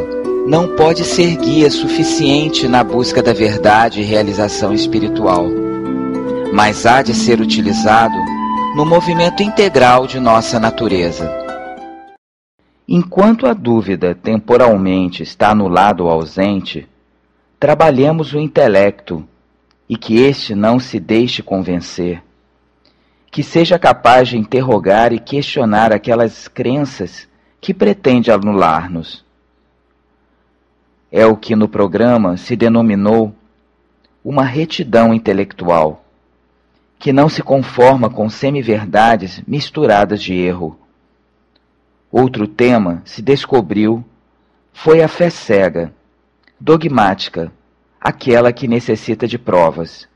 não 0.47 0.75
pode 0.75 1.03
ser 1.03 1.35
guia 1.37 1.71
suficiente 1.71 2.67
na 2.67 2.83
busca 2.83 3.23
da 3.23 3.33
verdade 3.33 4.01
e 4.01 4.03
realização 4.03 4.71
espiritual, 4.71 5.47
mas 6.53 6.85
há 6.85 7.01
de 7.01 7.15
ser 7.15 7.41
utilizado 7.41 8.15
no 8.75 8.85
movimento 8.85 9.41
integral 9.41 10.05
de 10.05 10.19
nossa 10.19 10.59
natureza. 10.59 11.27
Enquanto 12.87 13.47
a 13.47 13.53
dúvida 13.53 14.13
temporalmente 14.13 15.23
está 15.23 15.55
no 15.55 15.67
lado 15.67 16.07
ausente, 16.07 16.87
trabalhamos 17.59 18.31
o 18.31 18.39
intelecto 18.39 19.27
e 19.89 19.97
que 19.97 20.17
este 20.17 20.53
não 20.53 20.79
se 20.79 20.99
deixe 20.99 21.41
convencer, 21.41 22.21
que 23.31 23.41
seja 23.41 23.79
capaz 23.79 24.29
de 24.29 24.37
interrogar 24.37 25.11
e 25.11 25.17
questionar 25.17 25.91
aquelas 25.91 26.47
crenças 26.47 27.27
que 27.59 27.73
pretende 27.73 28.31
anular-nos. 28.31 29.24
É 31.17 31.25
o 31.25 31.37
que 31.37 31.55
no 31.55 31.69
programa 31.69 32.35
se 32.35 32.57
denominou 32.57 33.33
uma 34.21 34.43
retidão 34.43 35.13
intelectual, 35.13 36.03
que 36.99 37.13
não 37.13 37.29
se 37.29 37.41
conforma 37.41 38.09
com 38.09 38.29
semi-verdades 38.29 39.41
misturadas 39.47 40.21
de 40.21 40.33
erro. 40.33 40.77
Outro 42.11 42.45
tema 42.45 43.01
se 43.05 43.21
descobriu 43.21 44.03
foi 44.73 45.01
a 45.01 45.07
fé 45.07 45.29
cega, 45.29 45.93
dogmática, 46.59 47.49
aquela 48.01 48.51
que 48.51 48.67
necessita 48.67 49.25
de 49.25 49.37
provas. 49.37 50.09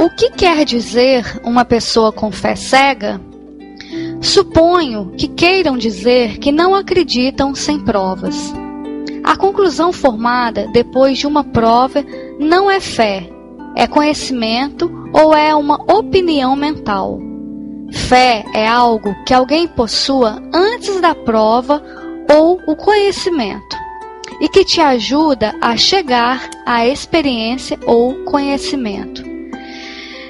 O 0.00 0.08
que 0.08 0.30
quer 0.30 0.64
dizer 0.64 1.38
uma 1.44 1.66
pessoa 1.66 2.10
com 2.10 2.32
fé 2.32 2.56
cega? 2.56 3.20
Suponho 4.22 5.12
que 5.18 5.28
queiram 5.28 5.76
dizer 5.76 6.38
que 6.38 6.50
não 6.50 6.74
acreditam 6.74 7.54
sem 7.54 7.78
provas. 7.78 8.54
A 9.26 9.36
conclusão 9.36 9.92
formada 9.92 10.68
depois 10.68 11.18
de 11.18 11.26
uma 11.26 11.42
prova 11.42 12.04
não 12.38 12.70
é 12.70 12.78
fé, 12.78 13.28
é 13.74 13.84
conhecimento 13.84 14.88
ou 15.12 15.34
é 15.34 15.52
uma 15.52 15.82
opinião 15.92 16.54
mental. 16.54 17.18
Fé 17.92 18.44
é 18.54 18.68
algo 18.68 19.16
que 19.26 19.34
alguém 19.34 19.66
possua 19.66 20.40
antes 20.54 21.00
da 21.00 21.12
prova 21.12 21.82
ou 22.32 22.60
o 22.68 22.76
conhecimento 22.76 23.76
e 24.40 24.48
que 24.48 24.64
te 24.64 24.80
ajuda 24.80 25.56
a 25.60 25.76
chegar 25.76 26.48
à 26.64 26.86
experiência 26.86 27.80
ou 27.84 28.14
conhecimento. 28.24 29.24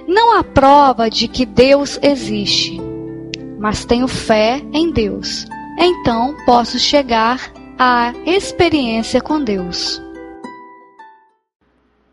Não 0.08 0.38
há 0.38 0.42
prova 0.42 1.10
de 1.10 1.28
que 1.28 1.44
Deus 1.44 1.98
existe, 2.02 2.80
mas 3.58 3.84
tenho 3.84 4.08
fé 4.08 4.62
em 4.72 4.90
Deus. 4.90 5.46
Então 5.78 6.34
posso 6.46 6.78
chegar 6.78 7.52
à 7.78 8.14
experiência 8.24 9.20
com 9.20 9.42
Deus. 9.42 10.02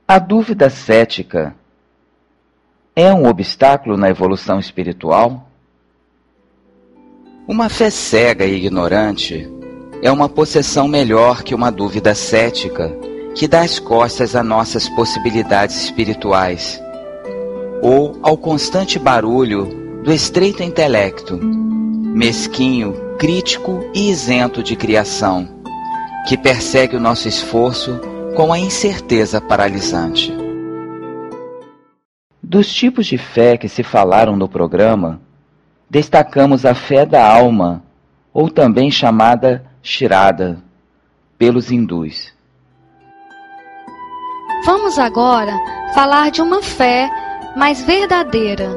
A 0.06 0.20
dúvida 0.20 0.70
cética 0.70 1.56
é 2.96 3.14
um 3.14 3.28
obstáculo 3.28 3.96
na 3.96 4.10
evolução 4.10 4.60
espiritual? 4.60 5.48
Uma 7.48 7.70
fé 7.70 7.90
cega 7.90 8.46
e 8.46 8.56
ignorante 8.56 9.50
é 10.02 10.12
uma 10.12 10.28
possessão 10.28 10.88
melhor 10.88 11.44
que 11.44 11.56
uma 11.56 11.72
dúvida 11.72 12.14
cética 12.14 12.94
que 13.34 13.48
dá 13.48 13.62
as 13.62 13.80
costas 13.80 14.36
a 14.36 14.44
nossas 14.44 14.90
possibilidades 14.90 15.82
espirituais, 15.86 16.80
ou 17.82 18.20
ao 18.22 18.38
constante 18.38 19.00
barulho 19.00 20.02
do 20.04 20.14
estreito 20.14 20.62
intelecto, 20.62 21.40
mesquinho, 22.14 22.94
crítico 23.18 23.84
e 23.94 24.12
isento 24.12 24.62
de 24.62 24.76
criação, 24.76 25.50
que 26.28 26.38
persegue 26.38 26.96
o 26.96 27.00
nosso 27.00 27.28
esforço 27.28 28.00
com 28.36 28.54
a 28.54 28.60
incerteza 28.60 29.42
paralisante. 29.42 30.32
Dos 32.42 32.72
tipos 32.72 33.08
de 33.08 33.18
fé 33.18 33.58
que 33.58 33.68
se 33.68 33.82
falaram 33.82 34.36
no 34.36 34.48
programa, 34.48 35.20
destacamos 35.90 36.68
a 36.68 36.76
fé 36.76 37.04
da 37.04 37.28
alma, 37.28 37.84
ou 38.32 38.50
também 38.50 38.92
chamada 38.92 39.66
Shirada 39.82 40.62
pelos 41.38 41.72
hindus. 41.72 42.32
Vamos 44.66 45.00
agora 45.00 45.54
falar 45.94 46.30
de 46.30 46.42
uma 46.42 46.62
fé 46.62 47.10
mais 47.58 47.82
verdadeira. 47.82 48.70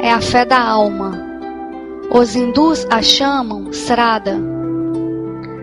É 0.00 0.12
a 0.12 0.20
fé 0.20 0.44
da 0.44 0.60
alma. 0.60 1.31
Os 2.10 2.34
hindus 2.34 2.86
a 2.90 3.00
chamam 3.00 3.72
Srada. 3.72 4.38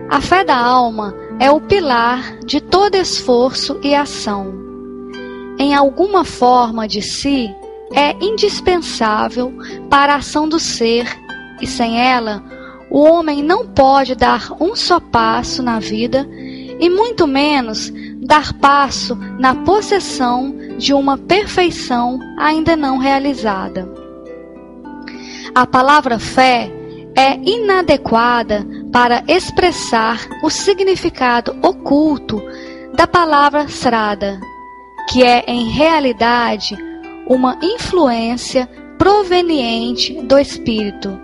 A 0.08 0.20
fé 0.20 0.44
da 0.44 0.56
alma 0.56 1.14
é 1.38 1.50
o 1.50 1.60
pilar 1.60 2.38
de 2.40 2.60
todo 2.60 2.96
esforço 2.96 3.78
e 3.82 3.94
ação. 3.94 4.52
Em 5.58 5.74
alguma 5.74 6.24
forma 6.24 6.88
de 6.88 7.02
si, 7.02 7.54
é 7.92 8.16
indispensável 8.24 9.52
para 9.88 10.14
a 10.14 10.16
ação 10.16 10.48
do 10.48 10.58
ser, 10.58 11.06
e 11.60 11.66
sem 11.66 12.00
ela, 12.00 12.42
o 12.90 13.00
homem 13.00 13.42
não 13.42 13.66
pode 13.66 14.14
dar 14.14 14.50
um 14.60 14.74
só 14.74 14.98
passo 14.98 15.62
na 15.62 15.78
vida 15.78 16.28
e 16.80 16.88
muito 16.88 17.26
menos 17.26 17.92
dar 18.22 18.52
passo 18.54 19.14
na 19.38 19.54
possessão 19.54 20.54
de 20.78 20.92
uma 20.92 21.16
perfeição 21.16 22.18
ainda 22.38 22.74
não 22.76 22.98
realizada. 22.98 23.99
A 25.54 25.66
palavra 25.66 26.18
fé 26.18 26.70
é 27.16 27.34
inadequada 27.34 28.64
para 28.92 29.24
expressar 29.26 30.28
o 30.42 30.50
significado 30.50 31.56
oculto 31.62 32.40
da 32.94 33.06
palavra 33.06 33.66
srada, 33.68 34.40
que 35.08 35.24
é 35.24 35.44
em 35.48 35.70
realidade 35.70 36.76
uma 37.26 37.58
influência 37.62 38.68
proveniente 38.96 40.20
do 40.22 40.38
espírito 40.38 41.18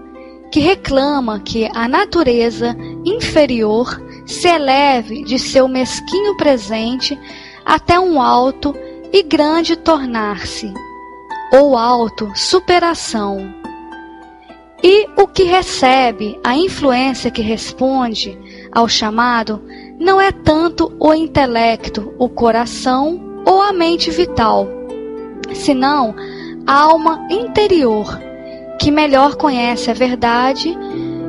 que 0.50 0.60
reclama 0.60 1.40
que 1.40 1.68
a 1.74 1.86
natureza 1.86 2.76
inferior 3.04 4.00
se 4.26 4.48
eleve 4.48 5.22
de 5.24 5.38
seu 5.38 5.68
mesquinho 5.68 6.36
presente 6.36 7.18
até 7.64 7.98
um 7.98 8.20
alto 8.20 8.74
e 9.12 9.22
grande 9.22 9.76
tornar-se, 9.76 10.72
ou 11.52 11.76
alto 11.76 12.32
superação. 12.34 13.54
E 14.82 15.08
o 15.16 15.26
que 15.26 15.44
recebe, 15.44 16.38
a 16.44 16.56
influência 16.56 17.30
que 17.30 17.42
responde 17.42 18.38
ao 18.70 18.88
chamado, 18.88 19.62
não 19.98 20.20
é 20.20 20.30
tanto 20.30 20.94
o 21.00 21.14
intelecto, 21.14 22.14
o 22.18 22.28
coração 22.28 23.42
ou 23.44 23.62
a 23.62 23.72
mente 23.72 24.10
vital, 24.10 24.68
senão 25.54 26.14
a 26.66 26.80
alma 26.80 27.26
interior, 27.30 28.06
que 28.78 28.90
melhor 28.90 29.36
conhece 29.36 29.90
a 29.90 29.94
verdade 29.94 30.76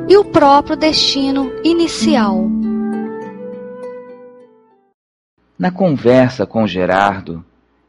e 0.08 0.16
o 0.16 0.24
próprio 0.24 0.76
destino 0.76 1.50
inicial. 1.64 2.48
Na 5.58 5.70
conversa 5.70 6.46
com 6.46 6.66
Gerardo, 6.66 7.44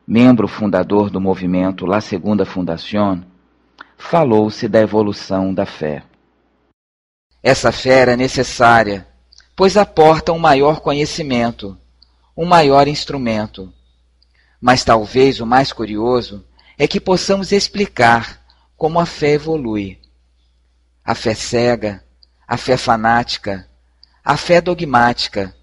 membro 0.07 0.47
fundador 0.47 1.10
do 1.10 1.22
movimento 1.22 1.86
La 1.86 2.01
Segunda 2.01 2.45
Fundación, 2.45 3.24
falou-se 4.00 4.68
da 4.68 4.80
evolução 4.80 5.54
da 5.54 5.66
fé. 5.66 6.02
Essa 7.43 7.72
fé 7.72 8.00
era 8.00 8.18
necessária, 8.18 9.06
pois 9.56 9.78
aporta 9.78 10.32
um 10.32 10.39
maior 10.39 10.80
conhecimento, 10.80 11.78
um 12.36 12.45
maior 12.45 12.88
instrumento. 12.88 13.72
Mas 14.60 14.84
talvez 14.84 15.39
o 15.39 15.45
mais 15.45 15.72
curioso 15.72 16.43
é 16.78 16.88
que 16.88 17.00
possamos 17.00 17.52
explicar 17.52 18.41
como 18.76 19.00
a 19.00 19.06
fé 19.06 19.34
evolui. 19.34 20.00
A 21.04 21.14
fé 21.14 21.36
cega, 21.36 22.04
a 22.47 22.58
fé 22.58 22.78
fanática, 22.78 23.70
a 24.24 24.38
fé 24.38 24.62
dogmática, 24.62 25.56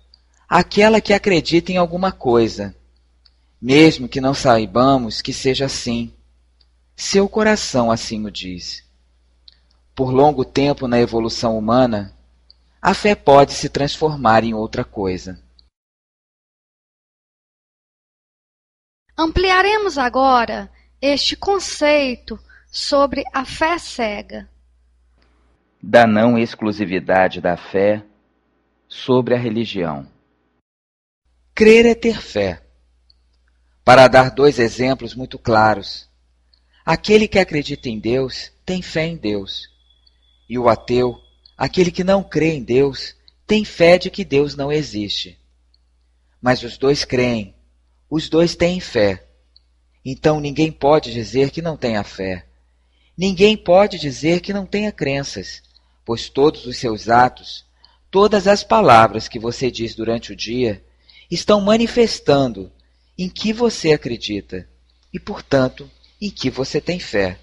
aquela 0.49 1.01
que 1.01 1.13
acredita 1.13 1.73
em 1.73 1.79
alguma 1.79 2.13
coisa, 2.13 2.77
mesmo 3.61 4.09
que 4.09 4.21
não 4.21 4.35
saibamos 4.35 5.23
que 5.23 5.33
seja 5.33 5.65
assim. 5.65 6.13
Seu 6.97 7.29
coração 7.29 7.91
assim 7.91 8.25
o 8.25 8.31
diz. 8.31 8.83
Por 9.95 10.11
longo 10.11 10.45
tempo 10.47 10.89
na 10.89 10.99
evolução 10.99 11.57
humana, 11.59 12.17
a 12.81 12.95
fé 12.95 13.15
pode 13.15 13.53
se 13.53 13.69
transformar 13.69 14.45
em 14.45 14.55
outra 14.55 14.83
coisa. 14.83 15.39
Ampliaremos 19.17 19.99
agora 19.99 20.73
este 21.01 21.37
conceito 21.37 22.39
sobre 22.67 23.25
a 23.33 23.45
fé 23.45 23.79
cega. 23.79 24.49
Da 25.83 26.07
não 26.07 26.39
exclusividade 26.39 27.41
da 27.41 27.57
fé 27.57 28.05
sobre 28.89 29.35
a 29.35 29.39
religião. 29.39 30.11
Crer 31.55 31.87
é 31.87 31.95
ter 31.95 32.21
fé. 32.21 32.63
Para 33.85 34.09
dar 34.09 34.31
dois 34.31 34.59
exemplos 34.59 35.15
muito 35.15 35.39
claros. 35.39 36.06
Aquele 36.87 37.27
que 37.27 37.41
acredita 37.41 37.89
em 37.89 37.99
Deus 37.99 38.53
tem 38.65 38.81
fé 38.81 39.07
em 39.07 39.17
Deus. 39.17 39.69
E 40.49 40.57
o 40.57 40.69
ateu, 40.69 41.21
aquele 41.59 41.91
que 41.91 42.05
não 42.05 42.23
crê 42.23 42.53
em 42.53 42.63
Deus, 42.63 43.17
tem 43.45 43.65
fé 43.65 43.99
de 43.99 44.09
que 44.09 44.25
Deus 44.25 44.55
não 44.55 44.71
existe. 44.71 45.37
Mas 46.41 46.63
os 46.63 46.79
dois 46.79 47.05
creem, 47.05 47.57
os 48.09 48.29
dois 48.29 48.55
têm 48.55 48.79
fé. 48.79 49.27
Então 50.05 50.39
ninguém 50.39 50.71
pode 50.71 51.13
dizer 51.13 51.51
que 51.51 51.61
não 51.61 51.77
tenha 51.77 52.05
fé. 52.05 52.47
Ninguém 53.19 53.57
pode 53.57 53.99
dizer 53.99 54.41
que 54.41 54.53
não 54.53 54.65
tenha 54.65 54.93
crenças, 54.93 55.65
pois 56.05 56.29
todos 56.29 56.67
os 56.67 56.77
seus 56.77 57.09
atos, 57.09 57.67
todas 58.13 58.47
as 58.47 58.63
palavras 58.63 59.27
que 59.27 59.41
você 59.41 59.73
diz 59.73 59.93
durante 59.97 60.33
o 60.33 60.37
dia, 60.37 60.85
estão 61.29 61.61
manifestando 61.61 62.71
em 63.19 63.29
que 63.29 63.53
você 63.53 63.93
acredita 63.93 64.69
e, 65.13 65.19
portanto, 65.19 65.91
em 66.21 66.31
que 66.31 66.51
você 66.51 66.81
tem 66.81 66.99
fé. 66.99 67.39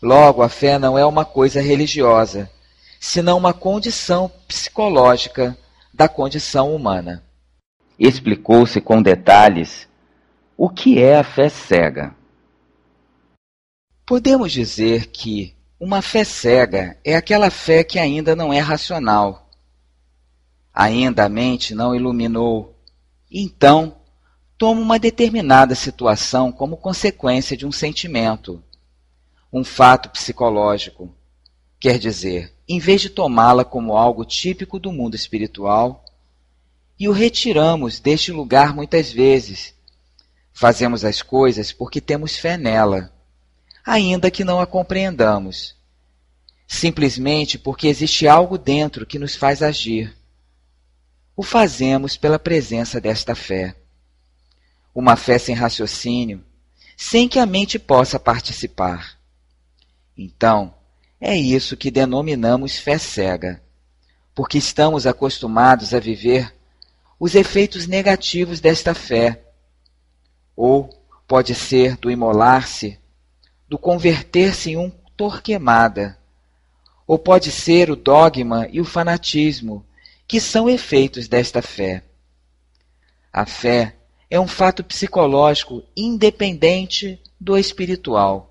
Logo, 0.00 0.42
a 0.42 0.48
fé 0.48 0.78
não 0.78 0.98
é 0.98 1.04
uma 1.06 1.24
coisa 1.24 1.60
religiosa, 1.60 2.50
senão 3.00 3.38
uma 3.38 3.52
condição 3.52 4.30
psicológica 4.48 5.56
da 5.92 6.08
condição 6.08 6.74
humana. 6.74 7.22
Explicou-se 7.98 8.80
com 8.80 9.00
detalhes 9.00 9.88
o 10.56 10.68
que 10.68 11.02
é 11.02 11.16
a 11.16 11.24
fé 11.24 11.48
cega? 11.48 12.14
Podemos 14.06 14.52
dizer 14.52 15.06
que 15.06 15.56
uma 15.78 16.02
fé 16.02 16.24
cega 16.24 16.96
é 17.04 17.16
aquela 17.16 17.50
fé 17.50 17.82
que 17.82 17.98
ainda 17.98 18.36
não 18.36 18.52
é 18.52 18.58
racional. 18.58 19.50
Ainda 20.72 21.24
a 21.24 21.28
mente 21.28 21.74
não 21.74 21.94
iluminou. 21.94 22.76
Então, 23.30 23.96
toma 24.62 24.80
uma 24.80 24.96
determinada 24.96 25.74
situação 25.74 26.52
como 26.52 26.76
consequência 26.76 27.56
de 27.56 27.66
um 27.66 27.72
sentimento, 27.72 28.62
um 29.52 29.64
fato 29.64 30.08
psicológico. 30.10 31.12
Quer 31.80 31.98
dizer, 31.98 32.54
em 32.68 32.78
vez 32.78 33.00
de 33.00 33.10
tomá-la 33.10 33.64
como 33.64 33.96
algo 33.96 34.24
típico 34.24 34.78
do 34.78 34.92
mundo 34.92 35.16
espiritual, 35.16 36.04
e 36.96 37.08
o 37.08 37.12
retiramos 37.12 37.98
deste 37.98 38.30
lugar 38.30 38.72
muitas 38.72 39.10
vezes, 39.10 39.74
Fazemos 40.52 41.04
as 41.04 41.20
coisas 41.22 41.72
porque 41.72 42.00
temos 42.00 42.36
fé 42.36 42.56
nela, 42.56 43.12
ainda 43.84 44.30
que 44.30 44.44
não 44.44 44.60
a 44.60 44.66
compreendamos. 44.66 45.74
Simplesmente 46.68 47.58
porque 47.58 47.88
existe 47.88 48.28
algo 48.28 48.56
dentro 48.56 49.04
que 49.04 49.18
nos 49.18 49.34
faz 49.34 49.60
agir. 49.60 50.16
O 51.34 51.42
fazemos 51.42 52.16
pela 52.16 52.38
presença 52.38 53.00
desta 53.00 53.34
fé. 53.34 53.81
Uma 54.94 55.16
fé 55.16 55.38
sem 55.38 55.54
raciocínio, 55.54 56.44
sem 56.96 57.28
que 57.28 57.38
a 57.38 57.46
mente 57.46 57.78
possa 57.78 58.18
participar. 58.18 59.18
Então, 60.16 60.74
é 61.20 61.36
isso 61.36 61.76
que 61.76 61.90
denominamos 61.90 62.78
fé 62.78 62.98
cega, 62.98 63.62
porque 64.34 64.58
estamos 64.58 65.06
acostumados 65.06 65.94
a 65.94 66.00
viver 66.00 66.54
os 67.18 67.34
efeitos 67.34 67.86
negativos 67.86 68.60
desta 68.60 68.94
fé 68.94 69.42
ou 70.56 70.88
pode 71.26 71.54
ser 71.54 71.96
do 71.96 72.10
imolar-se, 72.10 72.98
do 73.68 73.78
converter-se 73.78 74.70
em 74.70 74.76
um 74.76 74.90
torquemada, 75.16 76.18
ou 77.06 77.18
pode 77.18 77.50
ser 77.50 77.90
o 77.90 77.96
dogma 77.96 78.68
e 78.70 78.80
o 78.80 78.84
fanatismo, 78.84 79.84
que 80.26 80.40
são 80.40 80.68
efeitos 80.68 81.28
desta 81.28 81.62
fé. 81.62 82.04
A 83.32 83.46
fé 83.46 83.96
é 84.32 84.40
um 84.40 84.46
fato 84.46 84.82
psicológico 84.82 85.82
independente 85.94 87.20
do 87.38 87.58
espiritual. 87.58 88.50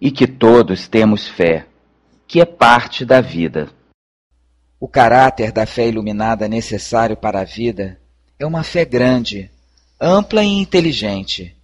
E 0.00 0.10
que 0.10 0.26
todos 0.26 0.88
temos 0.88 1.28
fé, 1.28 1.66
que 2.26 2.40
é 2.40 2.46
parte 2.46 3.04
da 3.04 3.20
vida. 3.20 3.68
O 4.80 4.88
caráter 4.88 5.52
da 5.52 5.66
fé 5.66 5.88
iluminada 5.88 6.48
necessário 6.48 7.18
para 7.18 7.40
a 7.40 7.44
vida 7.44 8.00
é 8.38 8.46
uma 8.46 8.62
fé 8.62 8.86
grande, 8.86 9.50
ampla 10.00 10.42
e 10.42 10.48
inteligente, 10.48 11.54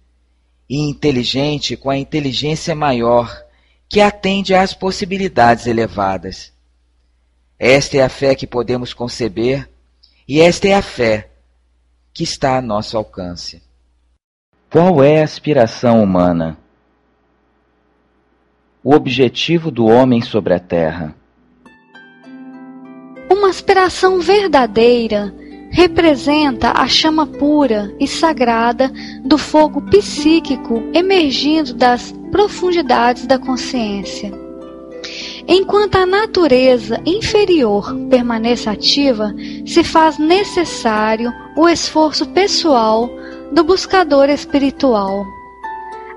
e 0.69 0.77
inteligente 0.77 1.75
com 1.75 1.89
a 1.89 1.97
inteligência 1.97 2.75
maior 2.75 3.43
que 3.89 4.01
atende 4.01 4.53
às 4.53 4.75
possibilidades 4.75 5.65
elevadas. 5.65 6.53
Esta 7.57 7.97
é 7.97 8.03
a 8.03 8.09
fé 8.09 8.35
que 8.35 8.45
podemos 8.45 8.93
conceber 8.93 9.67
e 10.27 10.39
esta 10.39 10.67
é 10.67 10.75
a 10.75 10.81
fé 10.83 11.32
que 12.13 12.23
está 12.23 12.57
a 12.57 12.61
nosso 12.61 12.95
alcance. 12.95 13.61
Qual 14.69 15.03
é 15.03 15.21
a 15.21 15.23
aspiração 15.23 16.03
humana? 16.03 16.57
O 18.83 18.93
objetivo 18.93 19.71
do 19.71 19.85
homem 19.85 20.21
sobre 20.21 20.53
a 20.53 20.59
terra? 20.59 21.15
Uma 23.31 23.49
aspiração 23.49 24.19
verdadeira 24.19 25.33
representa 25.71 26.71
a 26.71 26.87
chama 26.87 27.25
pura 27.25 27.95
e 27.99 28.07
sagrada 28.07 28.91
do 29.25 29.37
fogo 29.37 29.81
psíquico 29.81 30.83
emergindo 30.93 31.73
das 31.73 32.11
profundidades 32.31 33.25
da 33.25 33.39
consciência. 33.39 34.42
Enquanto 35.47 35.95
a 35.95 36.05
natureza 36.05 37.01
inferior 37.05 37.93
permaneça 38.09 38.71
ativa, 38.71 39.33
se 39.65 39.83
faz 39.83 40.17
necessário 40.17 41.33
o 41.55 41.67
esforço 41.67 42.25
pessoal 42.27 43.09
do 43.51 43.63
buscador 43.63 44.29
espiritual. 44.29 45.25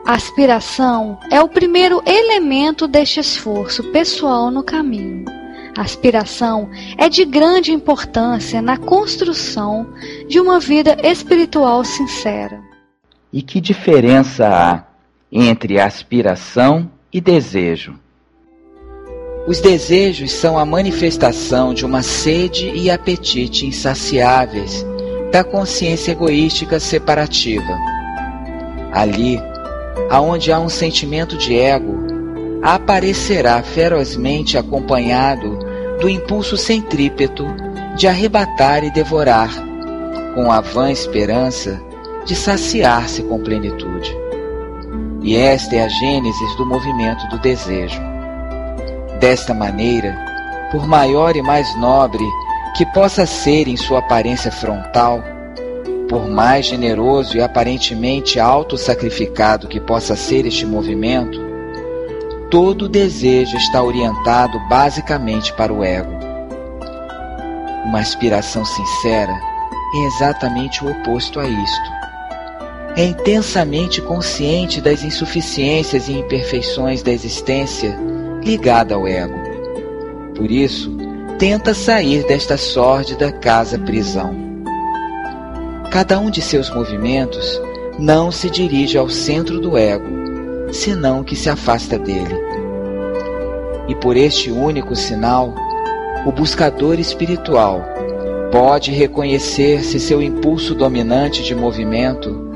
A 0.07 0.15
aspiração 0.15 1.19
é 1.31 1.41
o 1.43 1.49
primeiro 1.49 2.01
elemento 2.07 2.87
deste 2.87 3.19
esforço 3.19 3.83
pessoal 3.91 4.51
no 4.51 4.63
caminho. 4.63 5.25
A 5.77 5.83
aspiração 5.83 6.71
é 6.97 7.09
de 7.09 7.25
grande 7.25 7.73
importância 7.73 8.63
na 8.63 8.79
construção 8.79 9.93
de 10.29 10.41
uma 10.41 10.61
vida 10.61 10.97
espiritual 11.03 11.85
sincera. 11.85 12.63
E 13.33 13.43
que 13.43 13.61
diferença 13.61 14.49
há 14.49 14.85
entre 15.31 15.81
aspiração 15.81 16.91
e 17.13 17.21
desejo? 17.21 17.99
Os 19.47 19.61
desejos 19.61 20.33
são 20.33 20.59
a 20.59 20.65
manifestação 20.65 21.73
de 21.73 21.87
uma 21.87 22.03
sede 22.03 22.69
e 22.75 22.91
apetite 22.91 23.65
insaciáveis 23.65 24.85
da 25.31 25.45
consciência 25.45 26.11
egoística 26.11 26.81
separativa. 26.81 27.79
Ali, 28.93 29.41
aonde 30.11 30.51
há 30.51 30.59
um 30.59 30.69
sentimento 30.69 31.37
de 31.37 31.57
ego, 31.57 31.95
aparecerá 32.61 33.63
ferozmente 33.63 34.59
acompanhado 34.59 35.57
do 36.01 36.09
impulso 36.09 36.57
centrípeto 36.57 37.47
de 37.97 38.09
arrebatar 38.09 38.83
e 38.83 38.91
devorar, 38.91 39.51
com 40.35 40.51
a 40.51 40.61
vã 40.61 40.91
esperança 40.91 41.81
de 42.25 42.35
saciar-se 42.35 43.23
com 43.23 43.39
plenitude. 43.39 44.13
E 45.23 45.37
esta 45.37 45.77
é 45.77 45.85
a 45.85 45.89
gênese 45.89 46.57
do 46.57 46.67
movimento 46.67 47.29
do 47.29 47.39
desejo. 47.39 48.16
Desta 49.21 49.55
maneira, 49.55 50.15
por 50.71 50.87
maior 50.87 51.37
e 51.37 51.43
mais 51.43 51.75
nobre 51.77 52.25
que 52.77 52.85
possa 52.85 53.25
ser 53.25 53.67
em 53.67 53.77
sua 53.77 54.01
aparência 54.01 54.53
frontal, 54.53 55.25
por 56.09 56.29
mais 56.29 56.67
generoso 56.67 57.37
e 57.37 57.41
aparentemente 57.41 58.39
auto-sacrificado 58.39 59.69
que 59.69 59.81
possa 59.81 60.15
ser 60.15 60.45
este 60.47 60.67
movimento, 60.67 61.41
todo 62.51 62.89
desejo 62.89 63.57
está 63.57 63.83
orientado 63.83 64.61
basicamente 64.69 65.51
para 65.55 65.73
o 65.73 65.83
ego. 65.83 66.13
Uma 67.87 68.01
aspiração 68.01 68.65
sincera 68.67 69.33
é 69.95 70.07
exatamente 70.09 70.85
o 70.85 70.91
oposto 70.91 71.41
a 71.41 71.49
isto. 71.49 71.97
É 72.97 73.05
intensamente 73.05 74.03
consciente 74.03 74.81
das 74.81 75.03
insuficiências 75.03 76.07
e 76.09 76.13
imperfeições 76.13 77.03
da 77.03 77.13
existência 77.13 77.97
ligada 78.47 78.95
ao 78.95 79.09
ego. 79.09 79.35
Por 80.37 80.51
isso, 80.51 80.97
tenta 81.37 81.75
sair 81.75 82.25
desta 82.27 82.57
sórdida 82.57 83.33
casa-prisão. 83.33 84.35
Cada 85.91 86.19
um 86.21 86.31
de 86.31 86.41
seus 86.41 86.71
movimentos 86.71 87.61
não 87.99 88.31
se 88.31 88.49
dirige 88.49 88.97
ao 88.97 89.09
centro 89.09 89.61
do 89.61 89.77
ego, 89.77 90.07
senão 90.73 91.25
que 91.25 91.35
se 91.35 91.51
afasta 91.51 91.99
dele. 91.99 92.37
E 93.89 93.95
por 93.97 94.17
este 94.17 94.51
único 94.51 94.95
sinal, 94.95 95.53
o 96.25 96.31
buscador 96.31 97.01
espiritual 97.01 97.85
pode 98.53 98.93
reconhecer 98.93 99.83
se 99.83 99.99
seu 99.99 100.23
impulso 100.23 100.75
dominante 100.75 101.43
de 101.43 101.55
movimento 101.55 102.47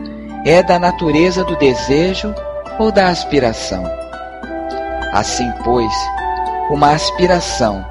é 0.44 0.62
da 0.62 0.78
natureza 0.78 1.42
do 1.42 1.56
desejo 1.56 2.32
ou 2.78 2.92
da 2.92 3.08
aspiração. 3.08 4.09
Assim, 5.12 5.50
pois, 5.64 5.92
uma 6.70 6.92
aspiração 6.92 7.84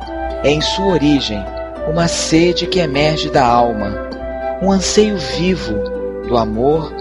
é 0.43 0.51
em 0.51 0.61
sua 0.61 0.88
origem 0.88 1.43
uma 1.89 2.07
sede 2.07 2.67
que 2.67 2.80
emerge 2.80 3.30
da 3.30 3.45
alma, 3.45 4.09
um 4.61 4.72
anseio 4.72 5.17
vivo 5.17 5.74
do 6.28 6.38
amor, 6.38 6.93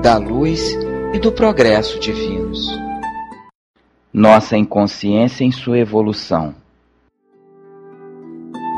da 0.00 0.16
luz 0.16 0.60
e 1.12 1.18
do 1.18 1.32
progresso 1.32 1.98
divinos. 1.98 2.68
Nossa 4.12 4.56
inconsciência 4.56 5.44
em 5.44 5.52
sua 5.52 5.78
evolução. 5.78 6.54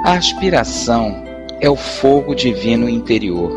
A 0.05 0.14
aspiração 0.14 1.22
é 1.61 1.68
o 1.68 1.76
fogo 1.76 2.34
divino 2.34 2.88
interior. 2.88 3.53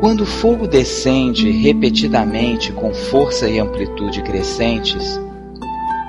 Quando 0.00 0.22
o 0.22 0.26
fogo 0.26 0.66
descende 0.66 1.50
repetidamente 1.50 2.72
com 2.72 2.92
força 2.92 3.48
e 3.48 3.58
amplitude 3.58 4.22
crescentes, 4.22 5.20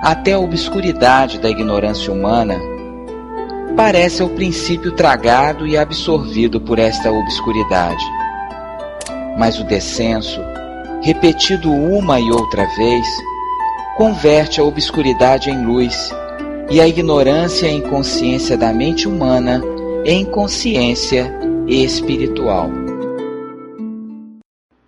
até 0.01 0.33
a 0.33 0.39
obscuridade 0.39 1.39
da 1.39 1.49
ignorância 1.49 2.11
humana, 2.11 2.59
parece 3.75 4.21
ao 4.21 4.29
princípio 4.29 4.91
tragado 4.93 5.67
e 5.67 5.77
absorvido 5.77 6.61
por 6.61 6.79
esta 6.79 7.11
obscuridade. 7.11 8.03
Mas 9.37 9.59
o 9.59 9.63
descenso, 9.63 10.41
repetido 11.01 11.71
uma 11.71 12.19
e 12.19 12.31
outra 12.31 12.65
vez, 12.75 13.05
converte 13.97 14.59
a 14.59 14.63
obscuridade 14.63 15.49
em 15.49 15.65
luz 15.65 16.11
e 16.69 16.79
a 16.79 16.87
ignorância 16.87 17.67
e 17.67 17.75
inconsciência 17.75 18.57
da 18.57 18.73
mente 18.73 19.07
humana 19.07 19.61
em 20.05 20.25
consciência 20.25 21.33
espiritual. 21.67 22.69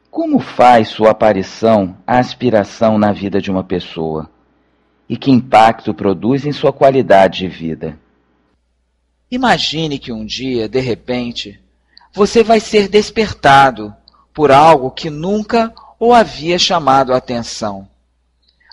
Como 0.10 0.40
faz 0.40 0.90
sua 0.90 1.12
aparição 1.12 1.96
a 2.06 2.20
aspiração 2.20 2.98
na 2.98 3.12
vida 3.12 3.40
de 3.40 3.52
uma 3.52 3.64
pessoa? 3.64 4.30
E 5.10 5.16
que 5.16 5.32
impacto 5.32 5.94
produz 5.94 6.46
em 6.46 6.52
sua 6.52 6.74
qualidade 6.74 7.40
de 7.40 7.48
vida. 7.48 7.98
Imagine 9.30 10.00
que 10.00 10.12
um 10.12 10.26
dia, 10.26 10.68
de 10.68 10.80
repente, 10.80 11.60
você 12.14 12.44
vai 12.44 12.60
ser 12.60 12.88
despertado 12.88 13.96
por 14.34 14.52
algo 14.52 14.92
que 14.92 15.10
nunca 15.10 15.74
o 16.00 16.14
havia 16.14 16.60
chamado 16.60 17.14
a 17.14 17.18
atenção, 17.18 17.88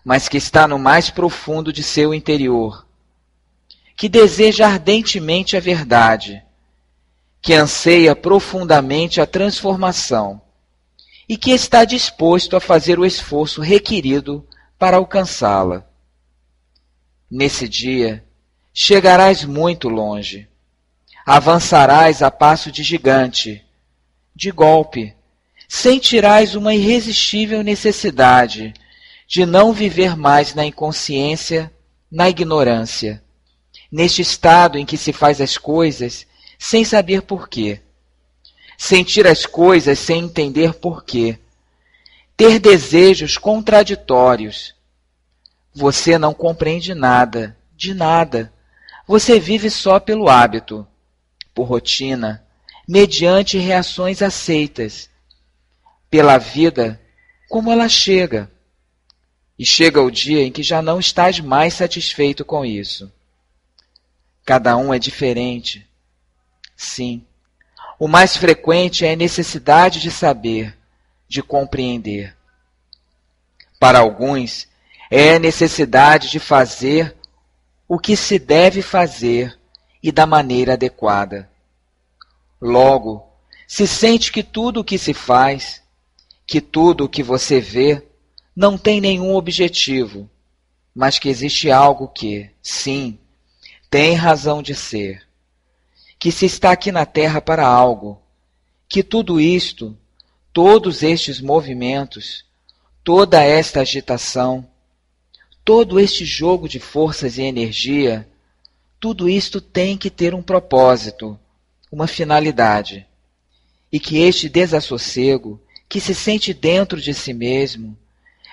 mas 0.05 0.28
que 0.28 0.37
está 0.37 0.68
no 0.68 0.78
mais 0.78 1.11
profundo 1.11 1.72
de 1.72 1.82
seu 1.82 2.14
interior, 2.14 2.87
que 3.97 4.09
deseja 4.09 4.66
ardentemente 4.66 5.57
a 5.57 5.61
verdade, 5.61 6.43
que 7.41 7.55
anseia 7.55 8.14
profundamente 8.14 9.20
a 9.20 9.26
transformação 9.26 10.41
e 11.28 11.37
que 11.37 11.51
está 11.51 11.85
disposto 11.85 12.57
a 12.57 12.61
fazer 12.61 12.99
o 12.99 13.05
esforço 13.05 13.61
requerido 13.61 14.47
para 14.78 14.97
alcançá-la. 14.97 15.87
Nesse 17.31 17.68
dia, 17.68 18.25
chegarás 18.72 19.45
muito 19.45 19.89
longe. 19.89 20.49
Avançarás 21.27 22.22
a 22.22 22.31
passo 22.31 22.70
de 22.70 22.83
gigante. 22.83 23.64
De 24.37 24.51
golpe, 24.51 25.14
sentirás 25.68 26.55
uma 26.55 26.75
irresistível 26.75 27.62
necessidade 27.62 28.75
de 29.27 29.47
não 29.47 29.72
viver 29.72 30.16
mais 30.16 30.55
na 30.55 30.64
inconsciência, 30.64 31.72
na 32.11 32.29
ignorância, 32.29 33.22
neste 33.91 34.22
estado 34.22 34.79
em 34.79 34.85
que 34.85 34.97
se 34.97 35.12
faz 35.12 35.41
as 35.41 35.57
coisas 35.57 36.27
sem 36.59 36.85
saber 36.85 37.22
porquê, 37.22 37.81
sentir 38.77 39.27
as 39.27 39.47
coisas 39.47 39.99
sem 39.99 40.25
entender 40.25 40.75
porquê, 40.75 41.39
ter 42.37 42.59
desejos 42.59 43.39
contraditórios, 43.39 44.75
você 45.75 46.16
não 46.16 46.33
compreende 46.33 46.95
nada, 46.95 47.57
de 47.77 47.93
nada. 47.93 48.53
Você 49.07 49.41
vive 49.41 49.68
só 49.68 49.99
pelo 49.99 50.29
hábito, 50.29 50.87
por 51.53 51.64
rotina, 51.64 52.45
mediante 52.87 53.59
reações 53.59 54.22
aceitas, 54.22 55.11
pela 56.09 56.39
vida 56.39 57.01
como 57.49 57.72
ela 57.72 57.89
chega. 57.89 58.51
E 59.59 59.64
chega 59.64 60.03
o 60.03 60.11
dia 60.11 60.43
em 60.43 60.51
que 60.51 60.62
já 60.62 60.83
não 60.83 60.99
estás 60.99 61.39
mais 61.39 61.75
satisfeito 61.75 62.45
com 62.45 62.64
isso. 62.64 63.12
Cada 64.45 64.77
um 64.77 64.93
é 64.93 64.99
diferente. 64.99 65.87
Sim. 66.77 67.25
O 67.99 68.09
mais 68.09 68.37
frequente 68.37 69.05
é 69.05 69.12
a 69.12 69.16
necessidade 69.16 70.01
de 70.01 70.11
saber, 70.11 70.77
de 71.29 71.43
compreender. 71.43 72.37
Para 73.79 74.01
alguns, 74.01 74.66
é 75.17 75.39
necessidade 75.39 76.29
de 76.29 76.41
fazer 76.41 77.15
o 77.87 78.01
que 78.01 78.17
se 78.17 78.37
deve 78.37 78.83
fazer 78.83 79.57
e 80.03 80.11
da 80.11 80.27
maneira 80.27 80.73
adequada. 80.73 81.49
Logo, 82.61 83.25
se 83.65 83.87
sente 83.87 84.33
que 84.33 84.43
tudo 84.43 84.81
o 84.81 84.85
que 84.85 84.99
se 84.99 85.15
faz, 85.15 85.81
que 86.45 86.61
tudo 86.61 87.05
o 87.05 87.09
que 87.09 87.23
você 87.23 87.61
vê, 87.61 88.05
não 88.57 88.77
tem 88.77 89.01
nenhum 89.01 89.37
objetivo, 89.37 90.29
mas 90.93 91.17
que 91.17 91.29
existe 91.29 91.71
algo 91.71 92.09
que, 92.09 92.51
sim, 92.61 93.17
tem 93.89 94.17
razão 94.17 94.61
de 94.61 94.75
ser, 94.75 95.23
que 96.19 96.33
se 96.33 96.47
está 96.47 96.73
aqui 96.73 96.91
na 96.91 97.07
Terra 97.07 97.41
para 97.41 97.65
algo, 97.65 98.21
que 98.89 99.05
tudo 99.05 99.41
isto, 99.41 99.97
todos 100.53 101.05
estes 101.05 101.41
movimentos, 101.41 102.45
toda 103.05 103.45
esta 103.45 103.83
agitação, 103.83 104.69
todo 105.65 105.99
este 105.99 106.27
jogo 106.27 106.69
de 106.69 106.79
forças 106.79 107.39
e 107.39 107.43
energia, 107.43 108.29
tudo 109.01 109.29
isto 109.29 109.61
tem 109.61 109.97
que 109.97 110.11
ter 110.11 110.35
um 110.35 110.43
propósito, 110.43 111.39
uma 111.91 112.07
finalidade. 112.07 113.07
E 113.91 113.99
que 113.99 114.19
este 114.19 114.49
desassossego, 114.49 115.61
que 115.89 116.01
se 116.01 116.15
sente 116.15 116.53
dentro 116.53 117.01
de 117.01 117.15
si 117.15 117.33
mesmo, 117.33 117.97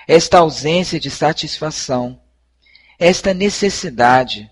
esta 0.08 0.38
ausência 0.38 0.98
de 0.98 1.10
satisfação, 1.10 2.18
esta 2.98 3.34
necessidade, 3.34 4.50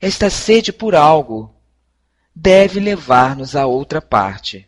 esta 0.00 0.28
sede 0.28 0.72
por 0.72 0.94
algo, 0.94 1.54
deve 2.34 2.80
levar-nos 2.80 3.54
a 3.54 3.66
outra 3.66 4.02
parte. 4.02 4.66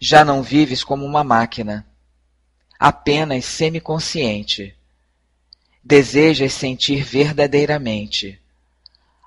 Já 0.00 0.24
não 0.24 0.42
vives 0.42 0.82
como 0.82 1.04
uma 1.04 1.22
máquina, 1.22 1.86
apenas 2.78 3.44
semiconsciente 3.44 4.74
desejas 5.84 6.54
sentir 6.54 7.04
verdadeiramente, 7.04 8.40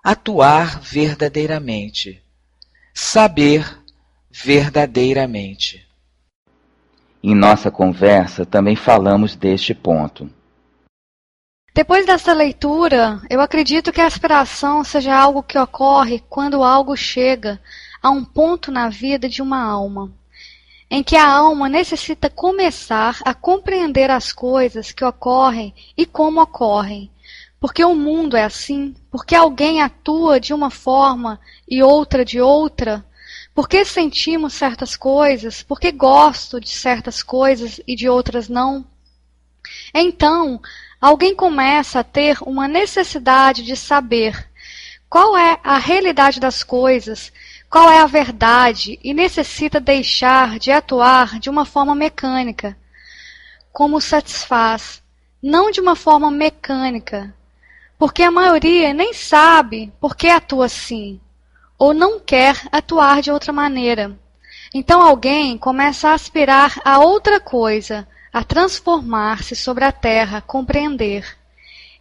atuar 0.03 0.79
verdadeiramente, 0.81 2.21
saber 2.93 3.77
verdadeiramente. 4.31 5.87
Em 7.21 7.35
nossa 7.35 7.69
conversa 7.69 8.45
também 8.45 8.75
falamos 8.75 9.35
deste 9.35 9.73
ponto. 9.75 10.29
Depois 11.73 12.07
dessa 12.07 12.33
leitura, 12.33 13.21
eu 13.29 13.39
acredito 13.39 13.91
que 13.91 14.01
a 14.01 14.07
aspiração 14.07 14.83
seja 14.83 15.15
algo 15.15 15.43
que 15.43 15.59
ocorre 15.59 16.23
quando 16.27 16.63
algo 16.63 16.97
chega 16.97 17.61
a 18.01 18.09
um 18.09 18.25
ponto 18.25 18.71
na 18.71 18.89
vida 18.89 19.29
de 19.29 19.43
uma 19.43 19.61
alma, 19.61 20.11
em 20.89 21.03
que 21.03 21.15
a 21.15 21.27
alma 21.27 21.67
necessita 21.67 22.29
começar 22.29 23.19
a 23.25 23.33
compreender 23.33 24.09
as 24.09 24.31
coisas 24.31 24.91
que 24.91 25.03
ocorrem 25.03 25.73
e 25.97 26.05
como 26.05 26.41
ocorrem, 26.41 27.11
porque 27.59 27.83
o 27.83 27.95
mundo 27.95 28.37
é 28.37 28.43
assim, 28.43 28.95
porque 29.11 29.35
alguém 29.35 29.81
atua 29.81 30.39
de 30.39 30.53
uma 30.53 30.69
forma 30.69 31.39
e 31.67 31.83
outra 31.83 32.23
de 32.23 32.39
outra, 32.39 33.05
por 33.57 33.67
que 33.67 33.83
sentimos 33.83 34.53
certas 34.53 34.95
coisas? 34.95 35.63
Por 35.63 35.79
que 35.79 35.91
gosto 35.91 36.59
de 36.59 36.69
certas 36.69 37.23
coisas 37.23 37.81
e 37.87 37.95
de 37.95 38.07
outras 38.07 38.47
não? 38.47 38.85
Então, 39.91 40.61
alguém 41.01 41.33
começa 41.33 41.99
a 41.99 42.03
ter 42.03 42.37
uma 42.41 42.67
necessidade 42.67 43.63
de 43.63 43.75
saber 43.75 44.47
qual 45.09 45.35
é 45.35 45.59
a 45.63 45.79
realidade 45.79 46.39
das 46.39 46.63
coisas, 46.63 47.33
qual 47.69 47.89
é 47.89 47.99
a 47.99 48.05
verdade 48.05 48.99
e 49.03 49.13
necessita 49.13 49.79
deixar 49.79 50.57
de 50.57 50.71
atuar 50.71 51.39
de 51.39 51.49
uma 51.49 51.65
forma 51.65 51.93
mecânica, 51.93 52.77
como 53.71 53.99
satisfaz, 53.99 55.03
não 55.41 55.69
de 55.69 55.81
uma 55.81 55.95
forma 55.95 56.31
mecânica, 56.31 57.33
porque 57.97 58.23
a 58.23 58.31
maioria 58.31 58.93
nem 58.93 59.13
sabe 59.13 59.91
por 59.99 60.15
que 60.15 60.27
atua 60.27 60.65
assim 60.65 61.19
ou 61.77 61.93
não 61.93 62.19
quer 62.19 62.59
atuar 62.71 63.21
de 63.21 63.31
outra 63.31 63.53
maneira. 63.53 64.17
Então 64.73 65.01
alguém 65.01 65.57
começa 65.57 66.09
a 66.09 66.13
aspirar 66.13 66.79
a 66.83 66.99
outra 66.99 67.39
coisa, 67.39 68.07
a 68.33 68.43
transformar-se 68.43 69.55
sobre 69.55 69.85
a 69.85 69.91
terra, 69.91 70.41
compreender. 70.41 71.37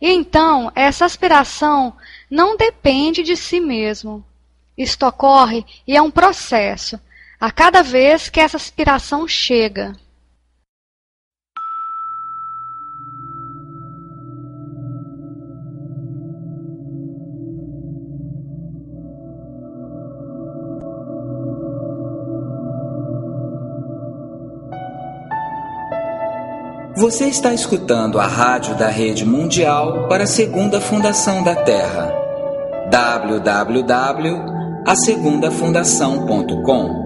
E 0.01 0.11
então 0.11 0.71
essa 0.75 1.05
aspiração 1.05 1.95
não 2.31 2.57
depende 2.57 3.23
de 3.23 3.37
si 3.37 3.61
mesmo. 3.61 4.25
Isto 4.77 5.07
ocorre 5.07 5.65
e 5.87 5.97
é 5.97 6.03
um 6.03 6.11
processo, 6.11 7.01
a 7.41 7.51
cada 7.51 7.83
vez 7.83 8.29
que 8.29 8.41
essa 8.41 8.57
aspiração 8.57 9.27
chega. 9.27 9.95
Você 26.99 27.27
está 27.27 27.53
escutando 27.53 28.19
a 28.19 28.27
rádio 28.27 28.75
da 28.75 28.89
Rede 28.89 29.25
Mundial 29.25 30.09
para 30.09 30.25
a 30.25 30.27
Segunda 30.27 30.81
Fundação 30.81 31.43
da 31.45 31.55
Terra. 31.55 32.11
www.asegundafundação.com 34.87 34.87
Encerramos 34.87 37.06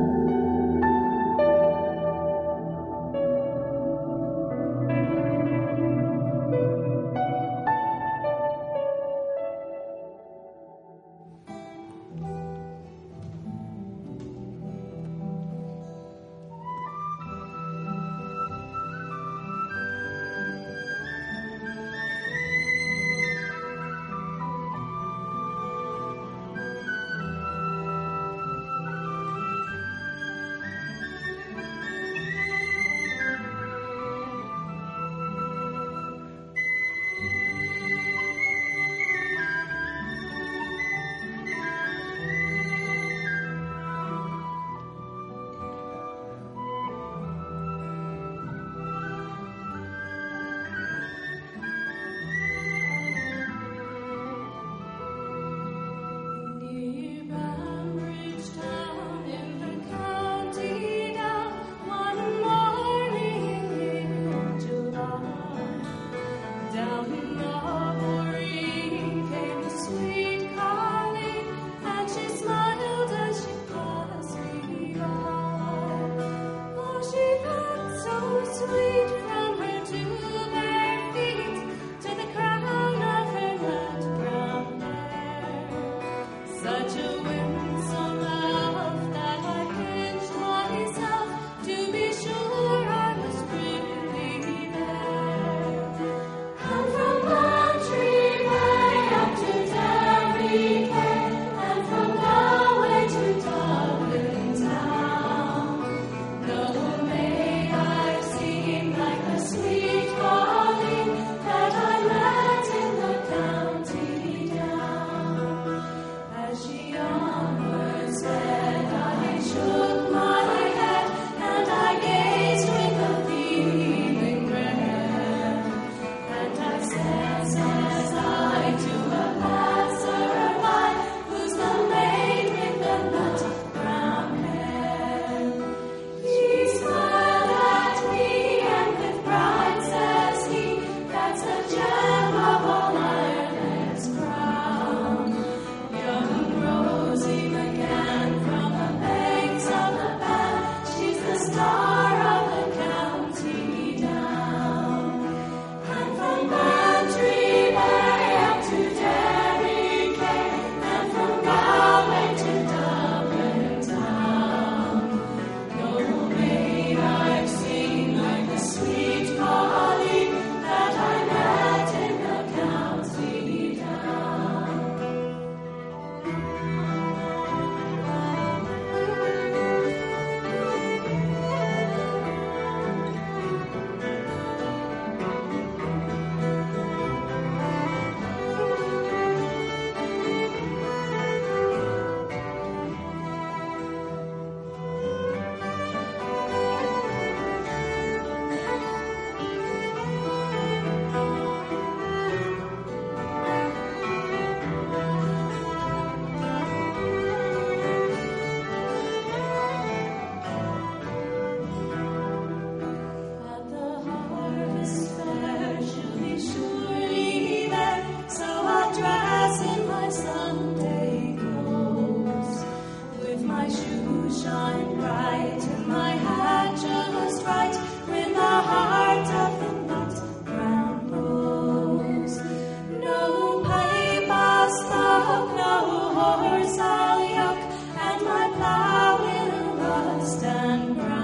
stand 240.30 240.96
proud. 240.96 241.19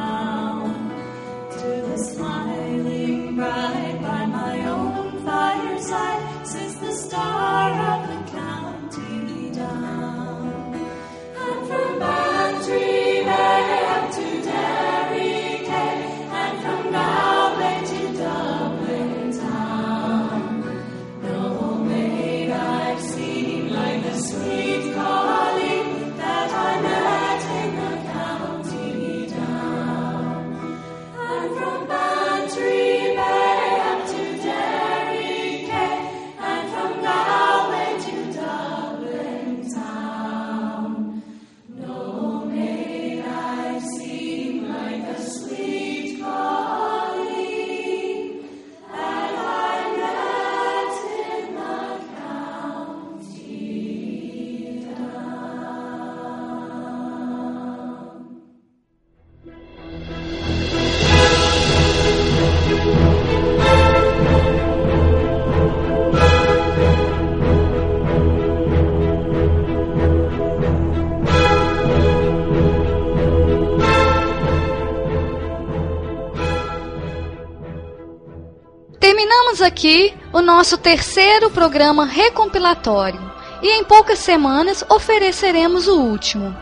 Aqui 79.67 80.15
o 80.33 80.41
nosso 80.41 80.79
terceiro 80.79 81.51
programa 81.51 82.07
recompilatório 82.07 83.21
e 83.61 83.69
em 83.69 83.85
poucas 83.85 84.21
semanas 84.21 84.85
ofereceremos 84.89 85.89
o 85.89 86.01
último. 86.01 86.57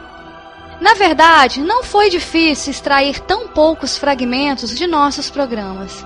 Na 0.81 0.95
verdade, 0.95 1.61
não 1.61 1.85
foi 1.85 2.11
difícil 2.11 2.71
extrair 2.71 3.21
tão 3.21 3.49
poucos 3.49 3.97
fragmentos 3.97 4.77
de 4.77 4.87
nossos 4.87 5.31
programas, 5.31 6.05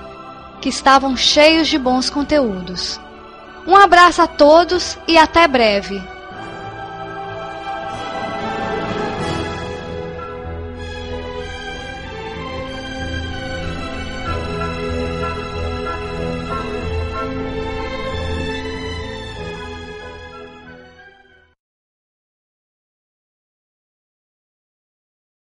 que 0.60 0.68
estavam 0.68 1.16
cheios 1.16 1.68
de 1.68 1.78
bons 1.78 2.10
conteúdos. 2.10 3.00
Um 3.66 3.76
abraço 3.76 4.20
a 4.20 4.26
todos 4.26 4.98
e 5.06 5.16
até 5.16 5.46
breve! 5.46 6.17